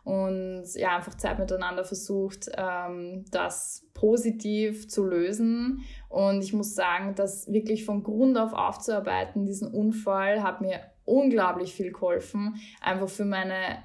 [0.03, 5.83] und ja, einfach Zeit miteinander versucht, ähm, das positiv zu lösen.
[6.09, 11.73] Und ich muss sagen, das wirklich von Grund auf aufzuarbeiten, diesen Unfall, hat mir unglaublich
[11.73, 13.83] viel geholfen, einfach für meine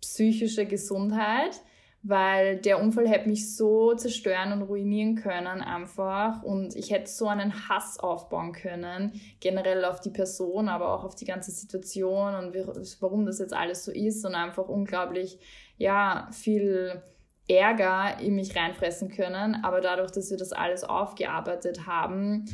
[0.00, 1.60] psychische Gesundheit
[2.06, 6.42] weil der Unfall hätte mich so zerstören und ruinieren können einfach.
[6.42, 11.14] Und ich hätte so einen Hass aufbauen können, generell auf die Person, aber auch auf
[11.14, 12.54] die ganze Situation und
[13.00, 15.38] warum das jetzt alles so ist und einfach unglaublich,
[15.78, 17.02] ja, viel
[17.48, 22.44] Ärger in mich reinfressen können, aber dadurch, dass wir das alles aufgearbeitet haben,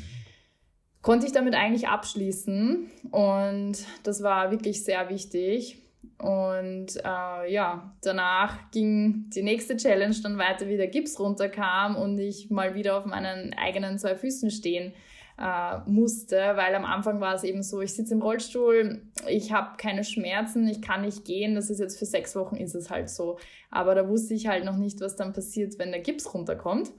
[1.03, 5.79] konnte ich damit eigentlich abschließen und das war wirklich sehr wichtig.
[6.19, 12.19] Und äh, ja, danach ging die nächste Challenge dann weiter, wie der Gips runterkam und
[12.19, 14.93] ich mal wieder auf meinen eigenen zwei Füßen stehen
[15.41, 19.79] äh, musste, weil am Anfang war es eben so, ich sitze im Rollstuhl, ich habe
[19.79, 23.09] keine Schmerzen, ich kann nicht gehen, das ist jetzt für sechs Wochen ist es halt
[23.09, 23.39] so.
[23.71, 26.91] Aber da wusste ich halt noch nicht, was dann passiert, wenn der Gips runterkommt,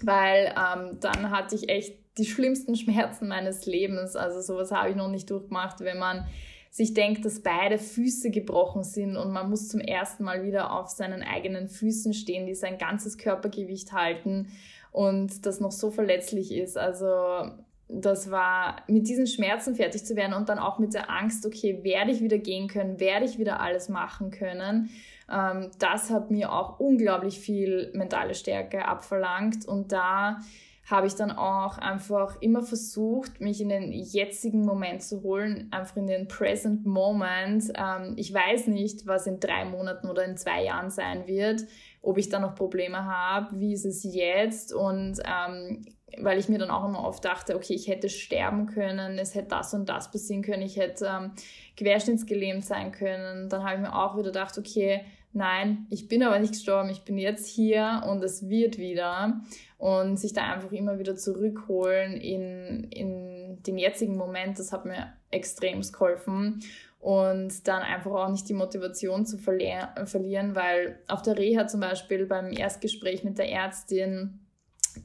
[0.00, 4.16] weil ähm, dann hatte ich echt die schlimmsten Schmerzen meines Lebens.
[4.16, 6.26] Also sowas habe ich noch nicht durchgemacht, wenn man
[6.70, 10.88] sich denkt, dass beide Füße gebrochen sind und man muss zum ersten Mal wieder auf
[10.88, 14.48] seinen eigenen Füßen stehen, die sein ganzes Körpergewicht halten
[14.92, 16.76] und das noch so verletzlich ist.
[16.76, 17.50] Also
[17.88, 21.82] das war mit diesen Schmerzen fertig zu werden und dann auch mit der Angst, okay,
[21.82, 24.90] werde ich wieder gehen können, werde ich wieder alles machen können.
[25.30, 30.38] Ähm, das hat mir auch unglaublich viel mentale Stärke abverlangt und da
[30.90, 35.96] habe ich dann auch einfach immer versucht, mich in den jetzigen Moment zu holen, einfach
[35.96, 37.70] in den present moment.
[37.74, 41.64] Ähm, ich weiß nicht, was in drei Monaten oder in zwei Jahren sein wird,
[42.00, 45.84] ob ich da noch Probleme habe, wie ist es jetzt und ähm,
[46.16, 49.48] weil ich mir dann auch immer oft dachte, okay, ich hätte sterben können, es hätte
[49.48, 51.32] das und das passieren können, ich hätte ähm,
[51.76, 53.50] querschnittsgelähmt sein können.
[53.50, 57.04] Dann habe ich mir auch wieder gedacht, okay, nein, ich bin aber nicht gestorben, ich
[57.04, 59.40] bin jetzt hier und es wird wieder
[59.78, 65.12] und sich da einfach immer wieder zurückholen in, in den jetzigen Moment, das hat mir
[65.30, 66.60] extrem geholfen
[67.00, 71.80] und dann einfach auch nicht die Motivation zu verlier verlieren, weil auf der Reha zum
[71.80, 74.40] Beispiel beim Erstgespräch mit der Ärztin,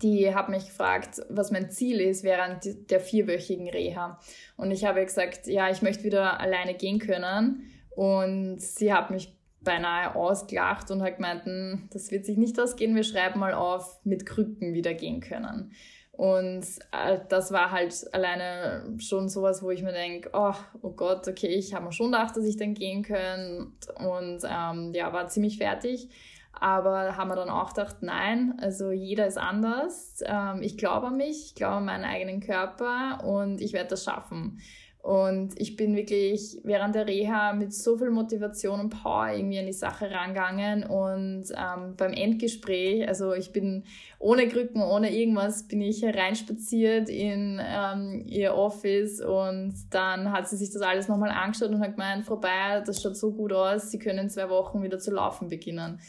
[0.02, 4.20] die hat mich gefragt, was mein Ziel ist während der vierwöchigen Reha.
[4.58, 7.70] Und ich habe gesagt, ja, ich möchte wieder alleine gehen können.
[7.96, 12.96] Und sie hat mich beinahe ausgelacht und hat gemeint, hm, das wird sich nicht ausgehen,
[12.96, 15.72] wir schreiben mal auf, mit Krücken wieder gehen können.
[16.12, 21.28] Und äh, das war halt alleine schon sowas, wo ich mir denke, oh, oh Gott,
[21.28, 23.74] okay, ich habe mir schon gedacht, dass ich dann gehen kann.
[23.98, 26.10] Und ähm, ja, war ziemlich fertig.
[26.54, 30.24] Aber haben wir dann auch gedacht, nein, also jeder ist anders.
[30.24, 34.04] Ähm, ich glaube an mich, ich glaube an meinen eigenen Körper und ich werde das
[34.04, 34.60] schaffen.
[35.04, 39.66] Und ich bin wirklich während der Reha mit so viel Motivation und Power irgendwie an
[39.66, 40.86] die Sache rangegangen.
[40.86, 43.84] Und ähm, beim Endgespräch, also ich bin
[44.18, 50.56] ohne Krücken, ohne irgendwas, bin ich reinspaziert in ähm, ihr Office und dann hat sie
[50.56, 53.92] sich das alles nochmal angeschaut und hat gemeint, Frau Bayer, das schaut so gut aus,
[53.92, 56.00] Sie können in zwei Wochen wieder zu laufen beginnen.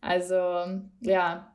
[0.00, 0.34] Also
[1.00, 1.52] ja,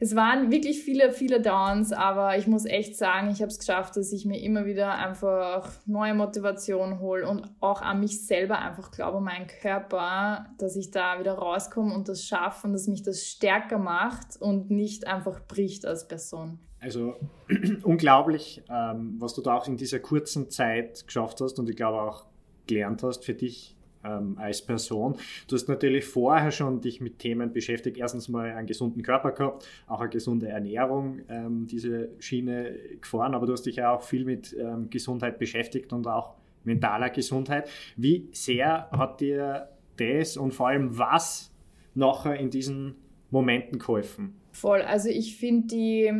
[0.00, 3.96] es waren wirklich viele, viele Downs, aber ich muss echt sagen, ich habe es geschafft,
[3.96, 8.92] dass ich mir immer wieder einfach neue Motivation hole und auch an mich selber einfach
[8.92, 13.26] glaube, meinen Körper, dass ich da wieder rauskomme und das schaffe und dass mich das
[13.26, 16.60] stärker macht und nicht einfach bricht als Person.
[16.78, 17.16] Also
[17.82, 22.00] unglaublich, ähm, was du da auch in dieser kurzen Zeit geschafft hast und ich glaube
[22.00, 22.26] auch
[22.68, 25.16] gelernt hast für dich ähm, als Person.
[25.48, 27.96] Du hast natürlich vorher schon dich mit Themen beschäftigt.
[27.96, 33.46] Erstens mal einen gesunden Körper gehabt, auch eine gesunde Ernährung, ähm, diese Schiene gefahren, aber
[33.46, 36.34] du hast dich ja auch viel mit ähm, Gesundheit beschäftigt und auch
[36.64, 37.68] mentaler Gesundheit.
[37.96, 41.52] Wie sehr hat dir das und vor allem was
[41.94, 42.96] nachher in diesen
[43.30, 44.40] Momenten geholfen?
[44.52, 46.12] Voll, also ich finde die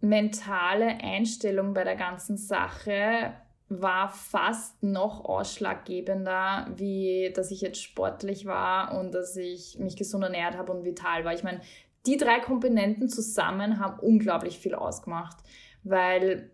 [0.00, 3.34] mentale Einstellung bei der ganzen Sache
[3.80, 10.24] war fast noch ausschlaggebender, wie dass ich jetzt sportlich war und dass ich mich gesund
[10.24, 11.32] ernährt habe und vital war.
[11.32, 11.60] Ich meine,
[12.06, 15.36] die drei Komponenten zusammen haben unglaublich viel ausgemacht,
[15.84, 16.50] weil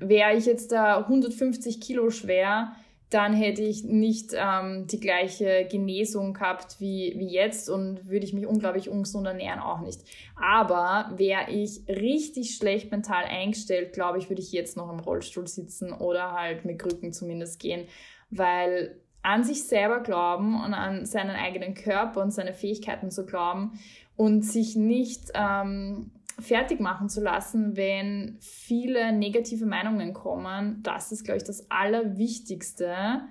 [0.00, 2.74] wäre ich jetzt da 150 Kilo schwer,
[3.12, 8.32] dann hätte ich nicht ähm, die gleiche Genesung gehabt wie, wie jetzt und würde ich
[8.32, 10.00] mich unglaublich ungesund ernähren, auch nicht.
[10.36, 15.46] Aber wäre ich richtig schlecht mental eingestellt, glaube ich, würde ich jetzt noch im Rollstuhl
[15.46, 17.86] sitzen oder halt mit Krücken zumindest gehen,
[18.30, 23.78] weil an sich selber glauben und an seinen eigenen Körper und seine Fähigkeiten zu glauben
[24.16, 31.24] und sich nicht ähm, fertig machen zu lassen, wenn viele negative Meinungen kommen, das ist,
[31.24, 33.22] glaube ich, das Allerwichtigste,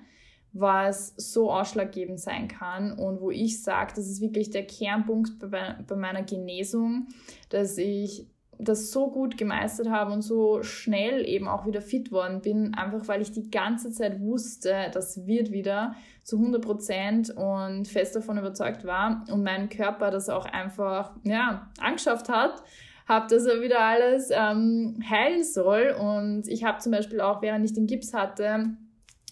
[0.52, 2.92] was so ausschlaggebend sein kann.
[2.92, 7.08] Und wo ich sage, das ist wirklich der Kernpunkt bei, meiner Genesung,
[7.48, 8.26] dass ich
[8.58, 13.08] das so gut gemeistert habe und so schnell eben auch wieder fit worden bin, einfach
[13.08, 18.38] weil ich die ganze Zeit wusste, das wird wieder zu 100 Prozent und fest davon
[18.38, 22.62] überzeugt war und mein Körper das auch einfach, ja, angeschafft hat
[23.12, 25.94] habe, dass er wieder alles ähm, heilen soll.
[25.98, 28.76] Und ich habe zum Beispiel auch, während ich den Gips hatte,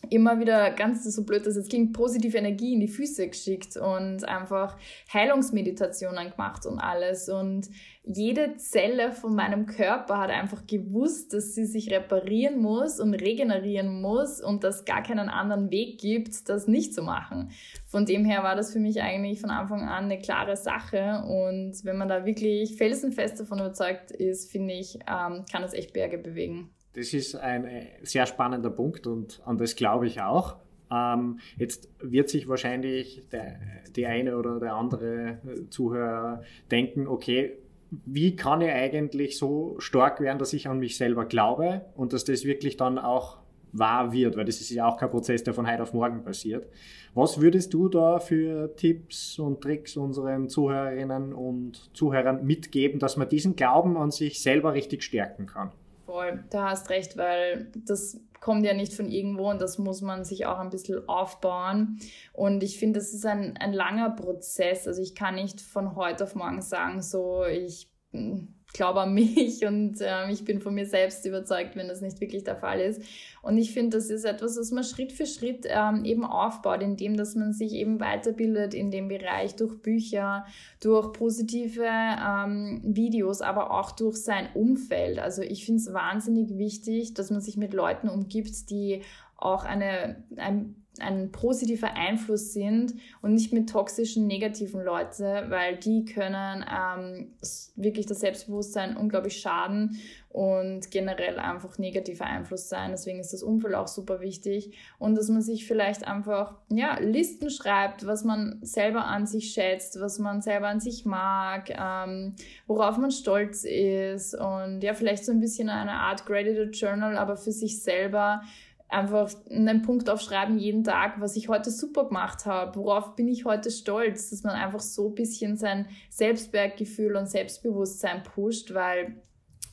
[0.09, 4.25] immer wieder ganz so blöd, dass es klingt, positive Energie in die Füße geschickt und
[4.25, 4.77] einfach
[5.13, 7.29] Heilungsmeditationen gemacht und alles.
[7.29, 7.69] Und
[8.03, 14.01] jede Zelle von meinem Körper hat einfach gewusst, dass sie sich reparieren muss und regenerieren
[14.01, 17.51] muss und dass gar keinen anderen Weg gibt, das nicht zu machen.
[17.87, 21.23] Von dem her war das für mich eigentlich von Anfang an eine klare Sache.
[21.27, 25.93] Und wenn man da wirklich felsenfest davon überzeugt ist, finde ich, ähm, kann das echt
[25.93, 26.71] Berge bewegen.
[26.95, 30.57] Das ist ein äh, sehr spannender Punkt und an das glaube ich auch.
[30.91, 33.61] Ähm, jetzt wird sich wahrscheinlich der,
[33.95, 35.39] die eine oder der andere
[35.71, 37.59] Zuhörer denken, okay,
[37.91, 42.25] wie kann ich eigentlich so stark werden, dass ich an mich selber glaube und dass
[42.25, 43.39] das wirklich dann auch
[43.73, 46.67] wahr wird, weil das ist ja auch kein Prozess, der von heute auf morgen passiert.
[47.15, 53.29] Was würdest du da für Tipps und Tricks unseren Zuhörerinnen und Zuhörern mitgeben, dass man
[53.29, 55.73] diesen Glauben an sich selber richtig stärken kann?
[56.11, 60.25] Voll, da hast recht, weil das kommt ja nicht von irgendwo und das muss man
[60.25, 62.01] sich auch ein bisschen aufbauen.
[62.33, 64.89] Und ich finde, das ist ein, ein langer Prozess.
[64.89, 69.67] Also ich kann nicht von heute auf morgen sagen, so ich hm, glaube an mich
[69.67, 73.03] und äh, ich bin von mir selbst überzeugt, wenn das nicht wirklich der Fall ist.
[73.43, 77.17] Und ich finde, das ist etwas, was man Schritt für Schritt ähm, eben aufbaut, indem
[77.17, 80.45] dass man sich eben weiterbildet in dem Bereich durch Bücher,
[80.81, 85.19] durch positive ähm, Videos, aber auch durch sein Umfeld.
[85.19, 89.03] Also ich finde es wahnsinnig wichtig, dass man sich mit Leuten umgibt, die
[89.37, 96.05] auch eine, ein ein positiver Einfluss sind und nicht mit toxischen, negativen Leuten, weil die
[96.05, 97.33] können ähm,
[97.77, 100.01] wirklich das Selbstbewusstsein unglaublich schaden
[100.31, 102.91] und generell einfach negativer Einfluss sein.
[102.93, 107.51] Deswegen ist das Umfeld auch super wichtig und dass man sich vielleicht einfach ja, Listen
[107.51, 112.35] schreibt, was man selber an sich schätzt, was man selber an sich mag, ähm,
[112.67, 117.37] worauf man stolz ist und ja, vielleicht so ein bisschen eine Art Gratitude Journal, aber
[117.37, 118.43] für sich selber
[118.91, 123.45] einfach einen Punkt aufschreiben jeden Tag, was ich heute super gemacht habe, worauf bin ich
[123.45, 129.23] heute stolz, dass man einfach so ein bisschen sein Selbstwertgefühl und Selbstbewusstsein pusht, weil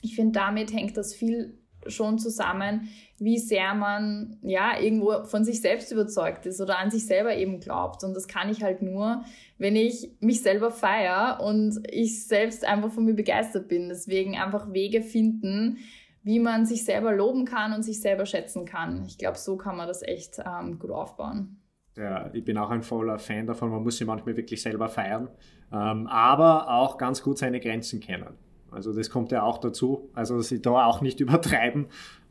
[0.00, 5.60] ich finde, damit hängt das viel schon zusammen, wie sehr man ja irgendwo von sich
[5.60, 8.04] selbst überzeugt ist oder an sich selber eben glaubt.
[8.04, 9.24] Und das kann ich halt nur,
[9.58, 13.88] wenn ich mich selber feiere und ich selbst einfach von mir begeistert bin.
[13.88, 15.78] Deswegen einfach Wege finden,
[16.22, 19.04] wie man sich selber loben kann und sich selber schätzen kann.
[19.06, 21.60] Ich glaube, so kann man das echt ähm, gut aufbauen.
[21.96, 23.70] Ja, ich bin auch ein voller Fan davon.
[23.70, 25.28] Man muss sich manchmal wirklich selber feiern,
[25.72, 28.34] ähm, aber auch ganz gut seine Grenzen kennen.
[28.70, 30.10] Also das kommt ja auch dazu.
[30.14, 31.86] Also sie da auch nicht übertreiben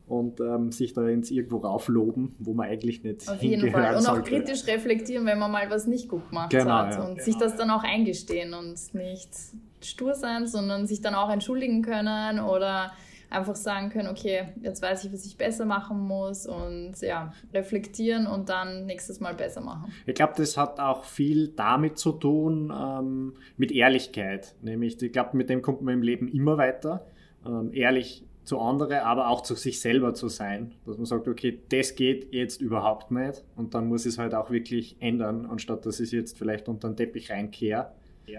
[0.06, 3.96] und ähm, sich da ins irgendwo raufloben, wo man eigentlich nicht Auf jeden Fall.
[3.96, 4.22] Und sollte.
[4.22, 6.94] auch kritisch reflektieren, wenn man mal was nicht gut gemacht genau, hat.
[6.94, 7.00] Ja.
[7.02, 9.30] Und genau, sich das dann auch eingestehen und nicht
[9.82, 12.92] stur sein, sondern sich dann auch entschuldigen können oder
[13.30, 18.26] einfach sagen können, okay, jetzt weiß ich, was ich besser machen muss und ja, reflektieren
[18.26, 19.92] und dann nächstes Mal besser machen.
[20.06, 24.54] Ich glaube, das hat auch viel damit zu tun, ähm, mit Ehrlichkeit.
[24.62, 27.06] Nämlich, ich glaube, mit dem kommt man im Leben immer weiter.
[27.46, 30.72] Ähm, ehrlich zu anderen, aber auch zu sich selber zu sein.
[30.86, 34.34] Dass man sagt, okay, das geht jetzt überhaupt nicht und dann muss ich es halt
[34.34, 37.92] auch wirklich ändern, anstatt dass ich es jetzt vielleicht unter den Teppich reinkehre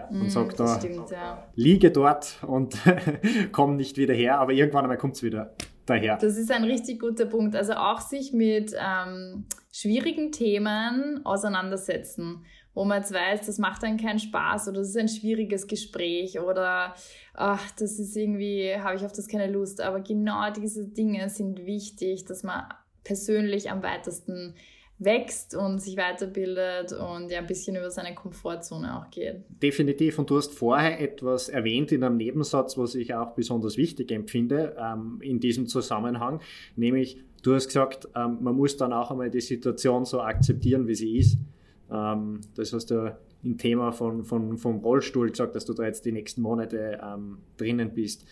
[0.10, 1.48] und mm, sagt da, stimmt, ja.
[1.56, 2.78] liege dort und
[3.52, 6.18] komm nicht wieder her, aber irgendwann einmal kommt es wieder daher.
[6.18, 7.56] Das ist ein richtig guter Punkt.
[7.56, 13.98] Also auch sich mit ähm, schwierigen Themen auseinandersetzen, wo man jetzt weiß, das macht dann
[13.98, 16.94] keinen Spaß oder das ist ein schwieriges Gespräch oder
[17.34, 19.82] ach, das ist irgendwie, habe ich auf das keine Lust.
[19.82, 22.64] Aber genau diese Dinge sind wichtig, dass man
[23.04, 24.56] persönlich am weitesten
[25.00, 29.44] wächst und sich weiterbildet und ja ein bisschen über seine Komfortzone auch geht.
[29.62, 30.20] Definitiv.
[30.20, 34.76] Und du hast vorher etwas erwähnt in einem Nebensatz, was ich auch besonders wichtig empfinde
[34.78, 36.42] ähm, in diesem Zusammenhang,
[36.76, 40.96] nämlich du hast gesagt, ähm, man muss dann auch einmal die Situation so akzeptieren, wie
[40.96, 41.38] sie ist.
[41.90, 46.06] Ähm, das hast du im Thema von, von, vom Rollstuhl gesagt, dass du da jetzt
[46.06, 48.26] die nächsten Monate ähm, drinnen bist.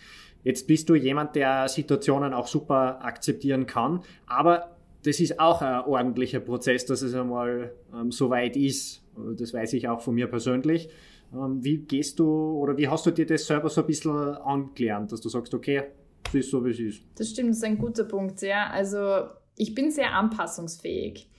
[0.44, 4.77] Jetzt bist du jemand, der Situationen auch super akzeptieren kann, aber
[5.08, 9.02] das ist auch ein ordentlicher Prozess, dass es einmal ähm, so weit ist.
[9.38, 10.90] Das weiß ich auch von mir persönlich.
[11.34, 15.12] Ähm, wie gehst du oder wie hast du dir das selber so ein bisschen angelernt,
[15.14, 15.84] dass du sagst, okay,
[16.28, 17.04] es ist so, wie es ist?
[17.16, 18.70] Das stimmt, das ist ein guter Punkt, ja.
[18.70, 21.30] Also ich bin sehr anpassungsfähig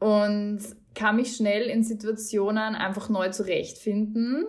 [0.00, 0.60] und
[0.94, 4.46] kann mich schnell in Situationen einfach neu zurechtfinden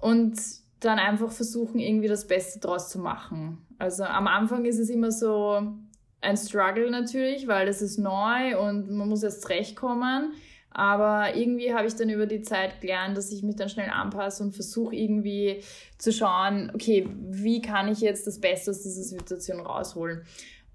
[0.00, 0.40] und
[0.80, 3.58] dann einfach versuchen, irgendwie das Beste draus zu machen.
[3.78, 5.74] Also am Anfang ist es immer so,
[6.20, 10.32] ein Struggle natürlich, weil das ist neu und man muss erst zurechtkommen.
[10.70, 14.42] Aber irgendwie habe ich dann über die Zeit gelernt, dass ich mich dann schnell anpasse
[14.42, 15.62] und versuche irgendwie
[15.96, 20.22] zu schauen, okay, wie kann ich jetzt das Beste aus dieser Situation rausholen?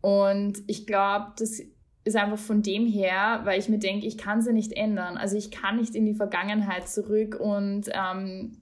[0.01, 1.61] Und ich glaube, das
[2.03, 5.17] ist einfach von dem her, weil ich mir denke, ich kann sie nicht ändern.
[5.17, 8.60] Also ich kann nicht in die Vergangenheit zurück und ähm,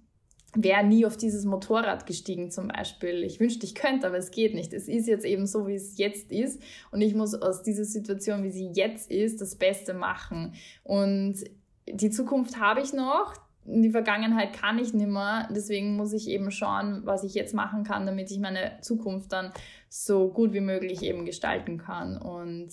[0.56, 3.24] wäre nie auf dieses Motorrad gestiegen zum Beispiel.
[3.24, 4.74] Ich wünschte, ich könnte, aber es geht nicht.
[4.74, 8.44] Es ist jetzt eben so, wie es jetzt ist und ich muss aus dieser Situation,
[8.44, 10.54] wie sie jetzt ist, das Beste machen.
[10.84, 11.44] Und
[11.88, 13.34] die Zukunft habe ich noch,
[13.66, 15.48] die Vergangenheit kann ich nicht mehr.
[15.52, 19.52] Deswegen muss ich eben schauen, was ich jetzt machen kann, damit ich meine Zukunft dann
[19.90, 22.18] so gut wie möglich eben gestalten kann.
[22.18, 22.70] Und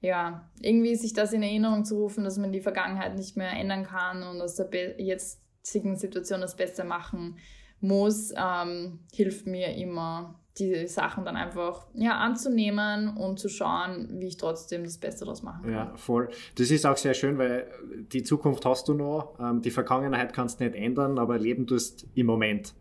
[0.00, 3.84] ja, irgendwie sich das in Erinnerung zu rufen, dass man die Vergangenheit nicht mehr ändern
[3.84, 4.64] kann und aus der
[5.68, 7.36] jetzigen Situation das Beste machen
[7.80, 14.26] muss, ähm, hilft mir immer, die Sachen dann einfach ja, anzunehmen und zu schauen, wie
[14.26, 15.72] ich trotzdem das Beste daraus machen kann.
[15.72, 16.30] Ja, voll.
[16.56, 17.70] Das ist auch sehr schön, weil
[18.12, 22.08] die Zukunft hast du noch, ähm, die Vergangenheit kannst du nicht ändern, aber leben tust
[22.16, 22.74] im Moment.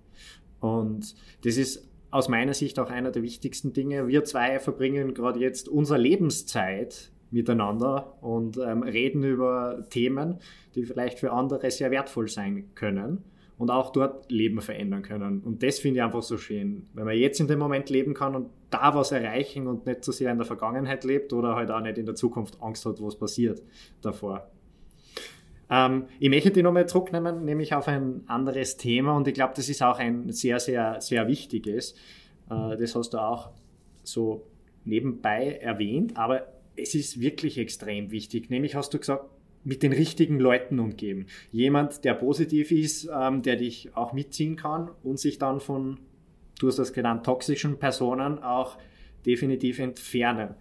[0.59, 1.13] Und
[1.43, 4.07] das ist aus meiner Sicht auch einer der wichtigsten Dinge.
[4.07, 10.39] Wir zwei verbringen gerade jetzt unsere Lebenszeit miteinander und ähm, reden über Themen,
[10.75, 13.23] die vielleicht für andere sehr wertvoll sein können
[13.57, 15.41] und auch dort Leben verändern können.
[15.41, 18.35] Und das finde ich einfach so schön, wenn man jetzt in dem Moment leben kann
[18.35, 21.81] und da was erreichen und nicht so sehr in der Vergangenheit lebt oder halt auch
[21.81, 23.61] nicht in der Zukunft Angst hat, was passiert
[24.01, 24.49] davor.
[25.69, 29.69] Ähm, ich möchte die nochmal zurücknehmen, nämlich auf ein anderes Thema und ich glaube, das
[29.69, 31.95] ist auch ein sehr, sehr, sehr wichtiges.
[32.49, 33.49] Äh, das hast du auch
[34.03, 34.45] so
[34.85, 36.47] nebenbei erwähnt, aber
[36.77, 38.49] es ist wirklich extrem wichtig.
[38.49, 39.25] Nämlich hast du gesagt,
[39.63, 41.25] mit den richtigen Leuten umgeben.
[41.51, 45.99] Jemand, der positiv ist, ähm, der dich auch mitziehen kann und sich dann von,
[46.59, 48.77] du hast das genannt, toxischen Personen auch
[49.25, 50.55] definitiv entfernen.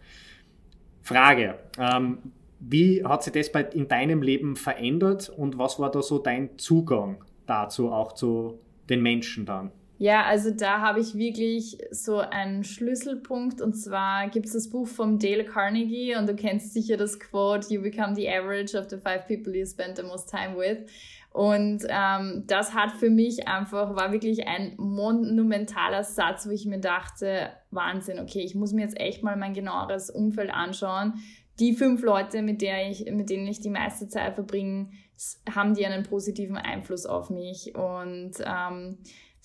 [1.03, 2.19] Frage, ähm,
[2.59, 6.59] wie hat sich das bei, in deinem Leben verändert und was war da so dein
[6.59, 8.59] Zugang dazu, auch zu
[8.89, 9.71] den Menschen dann?
[9.99, 14.87] Ja, also da habe ich wirklich so einen Schlüsselpunkt und zwar gibt es das Buch
[14.87, 18.99] vom Dale Carnegie und du kennst sicher das Quote, You become the average of the
[18.99, 20.91] five people you spend the most time with.
[21.33, 26.81] Und ähm, das hat für mich einfach, war wirklich ein monumentaler Satz, wo ich mir
[26.81, 31.15] dachte, Wahnsinn, okay, ich muss mir jetzt echt mal mein genaueres Umfeld anschauen.
[31.59, 34.91] Die fünf Leute, mit, der ich, mit denen ich die meiste Zeit verbringe,
[35.55, 37.75] haben die einen positiven Einfluss auf mich.
[37.75, 38.99] Und ähm,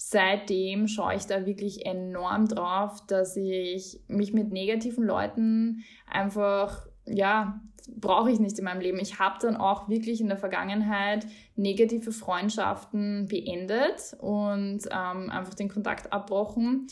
[0.10, 7.62] seitdem schaue ich da wirklich enorm drauf, dass ich mich mit negativen Leuten einfach, ja,
[7.88, 9.00] brauche ich nicht in meinem Leben.
[9.00, 11.26] Ich habe dann auch wirklich in der Vergangenheit
[11.56, 16.88] negative Freundschaften beendet und ähm, einfach den Kontakt abbrochen,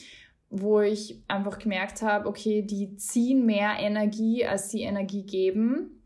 [0.50, 5.99] wo ich einfach gemerkt habe, okay, die ziehen mehr Energie, als sie Energie geben.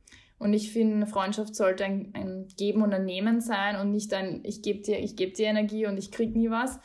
[0.43, 4.41] Und ich finde, Freundschaft sollte ein, ein Geben und ein Nehmen sein und nicht ein,
[4.43, 6.81] ich gebe dir, ich dir Energie und ich krieg nie was.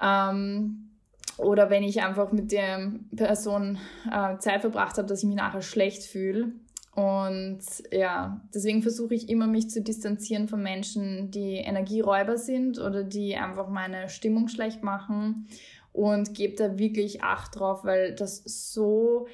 [0.00, 0.90] Ähm,
[1.36, 3.78] oder wenn ich einfach mit der Person
[4.08, 6.52] äh, Zeit verbracht habe, dass ich mich nachher schlecht fühle.
[6.94, 7.58] Und
[7.90, 13.34] ja, deswegen versuche ich immer, mich zu distanzieren von Menschen, die Energieräuber sind oder die
[13.34, 15.48] einfach meine Stimmung schlecht machen
[15.92, 19.26] und gebe da wirklich Acht drauf, weil das so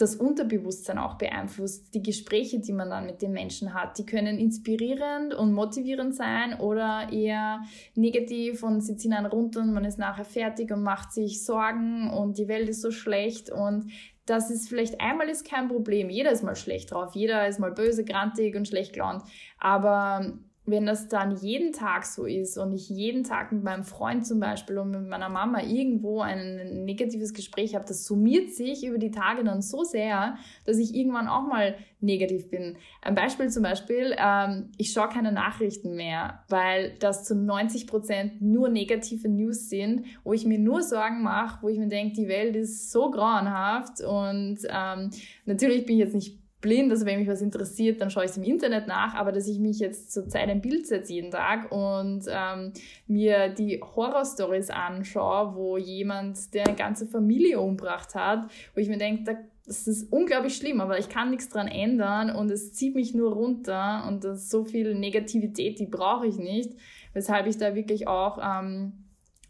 [0.00, 1.94] das Unterbewusstsein auch beeinflusst.
[1.94, 6.58] Die Gespräche, die man dann mit den Menschen hat, die können inspirierend und motivierend sein
[6.58, 7.62] oder eher
[7.94, 12.10] negativ und sie ziehen einen runter und man ist nachher fertig und macht sich Sorgen
[12.10, 13.90] und die Welt ist so schlecht und
[14.26, 16.08] das ist vielleicht einmal ist kein Problem.
[16.08, 19.22] Jeder ist mal schlecht drauf, jeder ist mal böse, grantig und schlecht gelaunt,
[19.58, 20.38] aber
[20.70, 24.40] wenn das dann jeden Tag so ist und ich jeden Tag mit meinem Freund zum
[24.40, 29.10] Beispiel und mit meiner Mama irgendwo ein negatives Gespräch habe, das summiert sich über die
[29.10, 32.76] Tage dann so sehr, dass ich irgendwann auch mal negativ bin.
[33.02, 38.40] Ein Beispiel zum Beispiel, ähm, ich schaue keine Nachrichten mehr, weil das zu 90 Prozent
[38.40, 42.28] nur negative News sind, wo ich mir nur Sorgen mache, wo ich mir denke, die
[42.28, 45.10] Welt ist so grauenhaft und ähm,
[45.44, 48.36] natürlich bin ich jetzt nicht blind, also wenn mich was interessiert, dann schaue ich es
[48.36, 51.72] im Internet nach, aber dass ich mich jetzt zur Zeit ein Bild setze jeden Tag
[51.72, 52.72] und ähm,
[53.06, 58.98] mir die Horrorstories anschaue, wo jemand, der eine ganze Familie umgebracht hat, wo ich mir
[58.98, 63.14] denke, das ist unglaublich schlimm, aber ich kann nichts dran ändern und es zieht mich
[63.14, 66.72] nur runter und das ist so viel Negativität, die brauche ich nicht,
[67.12, 68.92] weshalb ich da wirklich auch ähm,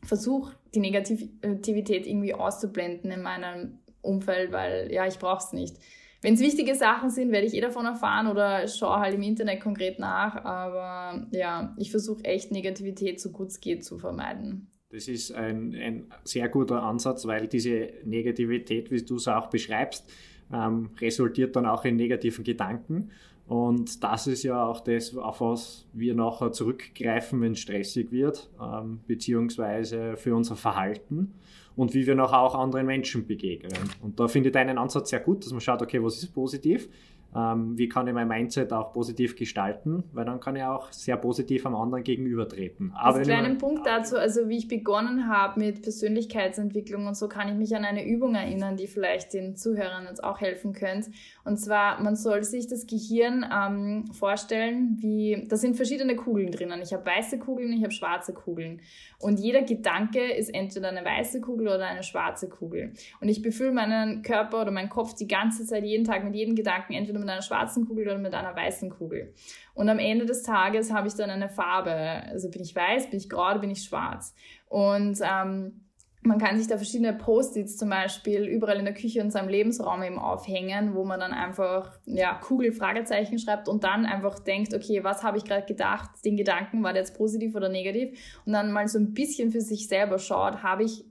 [0.05, 5.77] versuche, die Negativität irgendwie auszublenden in meinem Umfeld, weil ja, ich brauche es nicht.
[6.23, 9.61] Wenn es wichtige Sachen sind, werde ich eh davon erfahren oder schaue halt im Internet
[9.61, 10.45] konkret nach.
[10.45, 14.71] Aber ja, ich versuche echt Negativität so gut es geht zu vermeiden.
[14.91, 20.11] Das ist ein, ein sehr guter Ansatz, weil diese Negativität, wie du es auch beschreibst,
[20.53, 23.11] ähm, resultiert dann auch in negativen Gedanken.
[23.47, 28.51] Und das ist ja auch das, auf was wir nachher zurückgreifen, wenn es stressig wird,
[28.61, 31.35] ähm, beziehungsweise für unser Verhalten
[31.77, 33.73] und wie wir nachher auch anderen Menschen begegnen.
[34.03, 36.89] Und da finde ich deinen Ansatz sehr gut, dass man schaut, okay, was ist positiv?
[37.35, 41.17] Ähm, wie kann ich mein Mindset auch positiv gestalten, weil dann kann ich auch sehr
[41.17, 42.93] positiv am anderen gegenübertreten.
[42.95, 47.49] Aber Als kleinen Punkt dazu, also wie ich begonnen habe mit Persönlichkeitsentwicklung und so kann
[47.49, 51.11] ich mich an eine Übung erinnern, die vielleicht den Zuhörern jetzt auch helfen könnte.
[51.45, 56.81] Und zwar, man soll sich das Gehirn ähm, vorstellen, wie, da sind verschiedene Kugeln drinnen.
[56.83, 58.81] Ich habe weiße Kugeln, ich habe schwarze Kugeln.
[59.19, 62.93] Und jeder Gedanke ist entweder eine weiße Kugel oder eine schwarze Kugel.
[63.21, 66.57] Und ich befülle meinen Körper oder meinen Kopf die ganze Zeit, jeden Tag mit jedem
[66.57, 69.33] Gedanken, entweder mit einer schwarzen Kugel oder mit einer weißen Kugel.
[69.75, 71.93] Und am Ende des Tages habe ich dann eine Farbe.
[71.93, 74.35] Also bin ich weiß, bin ich grau oder bin ich schwarz.
[74.69, 75.85] Und ähm,
[76.23, 80.03] man kann sich da verschiedene Post-its zum Beispiel überall in der Küche und seinem Lebensraum
[80.03, 85.03] eben aufhängen, wo man dann einfach ja, Kugel, Fragezeichen schreibt und dann einfach denkt, okay,
[85.03, 88.19] was habe ich gerade gedacht, den Gedanken, war der jetzt positiv oder negativ?
[88.45, 91.05] Und dann mal so ein bisschen für sich selber schaut, habe ich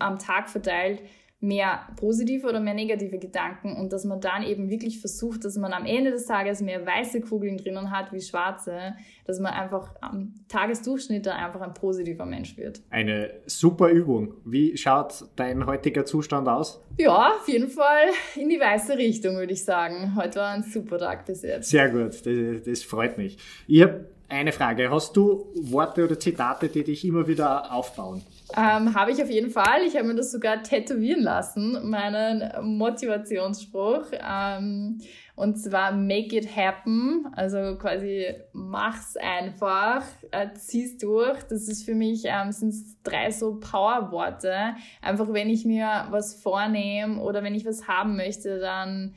[0.00, 1.00] am Tag verteilt
[1.40, 5.74] mehr positive oder mehr negative Gedanken und dass man dann eben wirklich versucht, dass man
[5.74, 8.94] am Ende des Tages mehr weiße Kugeln drinnen hat wie schwarze,
[9.26, 12.80] dass man einfach am Tagesdurchschnitt dann einfach ein positiver Mensch wird.
[12.88, 14.34] Eine super Übung.
[14.44, 16.82] Wie schaut dein heutiger Zustand aus?
[16.96, 20.16] Ja, auf jeden Fall in die weiße Richtung, würde ich sagen.
[20.16, 21.68] Heute war ein super Tag bis jetzt.
[21.68, 23.36] Sehr gut, das, das freut mich.
[23.66, 24.90] Ich habe eine Frage.
[24.90, 28.22] Hast du Worte oder Zitate, die dich immer wieder aufbauen?
[28.54, 29.82] Ähm, habe ich auf jeden Fall.
[29.86, 34.04] Ich habe mir das sogar tätowieren lassen, meinen Motivationsspruch.
[34.12, 34.98] Ähm,
[35.34, 37.26] und zwar Make it happen.
[37.34, 41.42] Also quasi mach's einfach, äh, zieh's durch.
[41.44, 44.76] Das ist für mich, ähm, sind drei so Powerworte.
[45.02, 49.14] Einfach wenn ich mir was vornehme oder wenn ich was haben möchte, dann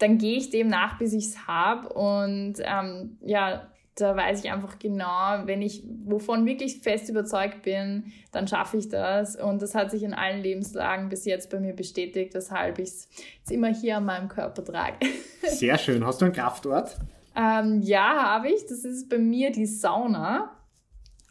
[0.00, 1.90] dann gehe ich dem nach, bis ich es habe.
[1.90, 8.12] Und ähm, ja, da weiß ich einfach genau, wenn ich wovon wirklich fest überzeugt bin,
[8.32, 9.36] dann schaffe ich das.
[9.36, 13.08] Und das hat sich in allen Lebenslagen bis jetzt bei mir bestätigt, weshalb ich es
[13.38, 14.96] jetzt immer hier an meinem Körper trage.
[15.42, 16.04] Sehr schön.
[16.04, 16.96] Hast du einen Kraftort?
[17.36, 18.66] Ähm, ja, habe ich.
[18.66, 20.56] Das ist bei mir die Sauna.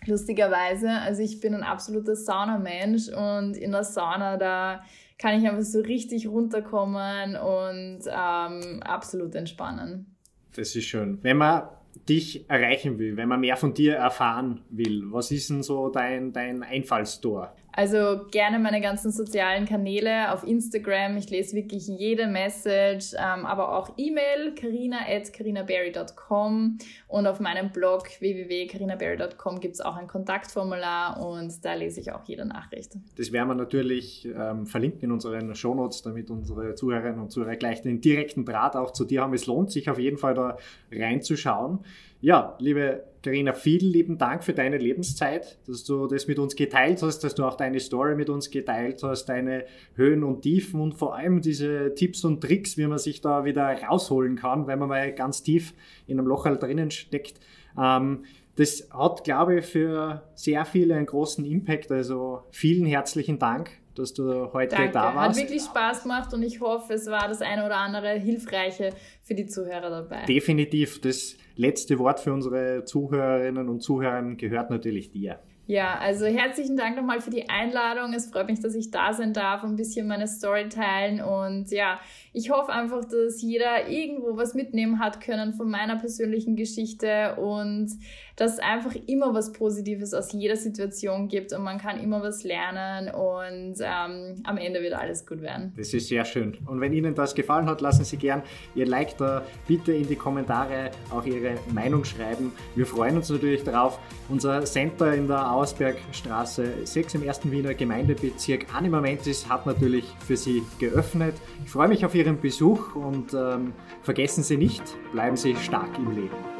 [0.05, 0.89] Lustigerweise.
[0.89, 4.84] Also ich bin ein absoluter Saunamensch und in der Sauna, da
[5.18, 10.16] kann ich einfach so richtig runterkommen und ähm, absolut entspannen.
[10.55, 11.20] Das ist schön.
[11.22, 11.64] Wenn man
[12.07, 16.31] dich erreichen will, wenn man mehr von dir erfahren will, was ist denn so dein,
[16.33, 17.55] dein Einfallstor?
[17.72, 21.15] Also gerne meine ganzen sozialen Kanäle auf Instagram.
[21.17, 29.59] Ich lese wirklich jede Message, ähm, aber auch E-Mail carina.carinaberry.com und auf meinem Blog www.carinaberry.com
[29.59, 32.97] gibt es auch ein Kontaktformular und da lese ich auch jede Nachricht.
[33.17, 37.82] Das werden wir natürlich ähm, verlinken in unseren Shownotes, damit unsere Zuhörerinnen und Zuhörer gleich
[37.82, 39.34] den direkten Draht auch zu dir haben.
[39.34, 40.57] Es lohnt sich auf jeden Fall da
[40.91, 41.80] reinzuschauen.
[42.22, 47.01] Ja, liebe Karina, vielen lieben Dank für deine Lebenszeit, dass du das mit uns geteilt
[47.01, 49.65] hast, dass du auch deine Story mit uns geteilt hast, deine
[49.95, 53.74] Höhen und Tiefen und vor allem diese Tipps und Tricks, wie man sich da wieder
[53.84, 55.74] rausholen kann, wenn man mal ganz tief
[56.07, 57.39] in einem Loch halt drinnen steckt.
[57.78, 58.24] Ähm,
[58.55, 61.91] das hat, glaube ich, für sehr viele einen großen Impact.
[61.91, 64.91] Also vielen herzlichen Dank, dass du heute Danke.
[64.91, 65.39] da warst.
[65.39, 68.91] Hat wirklich Spaß gemacht und ich hoffe, es war das eine oder andere Hilfreiche
[69.24, 70.26] für die Zuhörer dabei.
[70.26, 70.99] Definitiv.
[70.99, 75.39] Das letzte Wort für unsere Zuhörerinnen und Zuhörer gehört natürlich dir.
[75.68, 78.14] Ja, also herzlichen Dank nochmal für die Einladung.
[78.14, 81.22] Es freut mich, dass ich da sein darf, ein bisschen meine Story teilen.
[81.22, 81.99] Und ja,
[82.39, 87.89] ich hoffe einfach, dass jeder irgendwo was mitnehmen hat können von meiner persönlichen Geschichte und
[88.37, 92.45] dass es einfach immer was Positives aus jeder Situation gibt und man kann immer was
[92.45, 95.73] lernen und ähm, am Ende wird alles gut werden.
[95.75, 96.57] Das ist sehr schön.
[96.65, 98.41] Und wenn Ihnen das gefallen hat, lassen Sie gern
[98.73, 99.43] Ihr Like da.
[99.67, 102.53] Bitte in die Kommentare auch Ihre Meinung schreiben.
[102.75, 103.99] Wir freuen uns natürlich darauf.
[104.29, 107.51] Unser Center in der Auersbergstraße 6 im 1.
[107.51, 111.35] Wiener Gemeindebezirk Animamentis hat natürlich für Sie geöffnet.
[111.65, 113.73] Ich freue mich auf Ihren Besuch und ähm,
[114.03, 116.59] vergessen Sie nicht, bleiben Sie stark im Leben.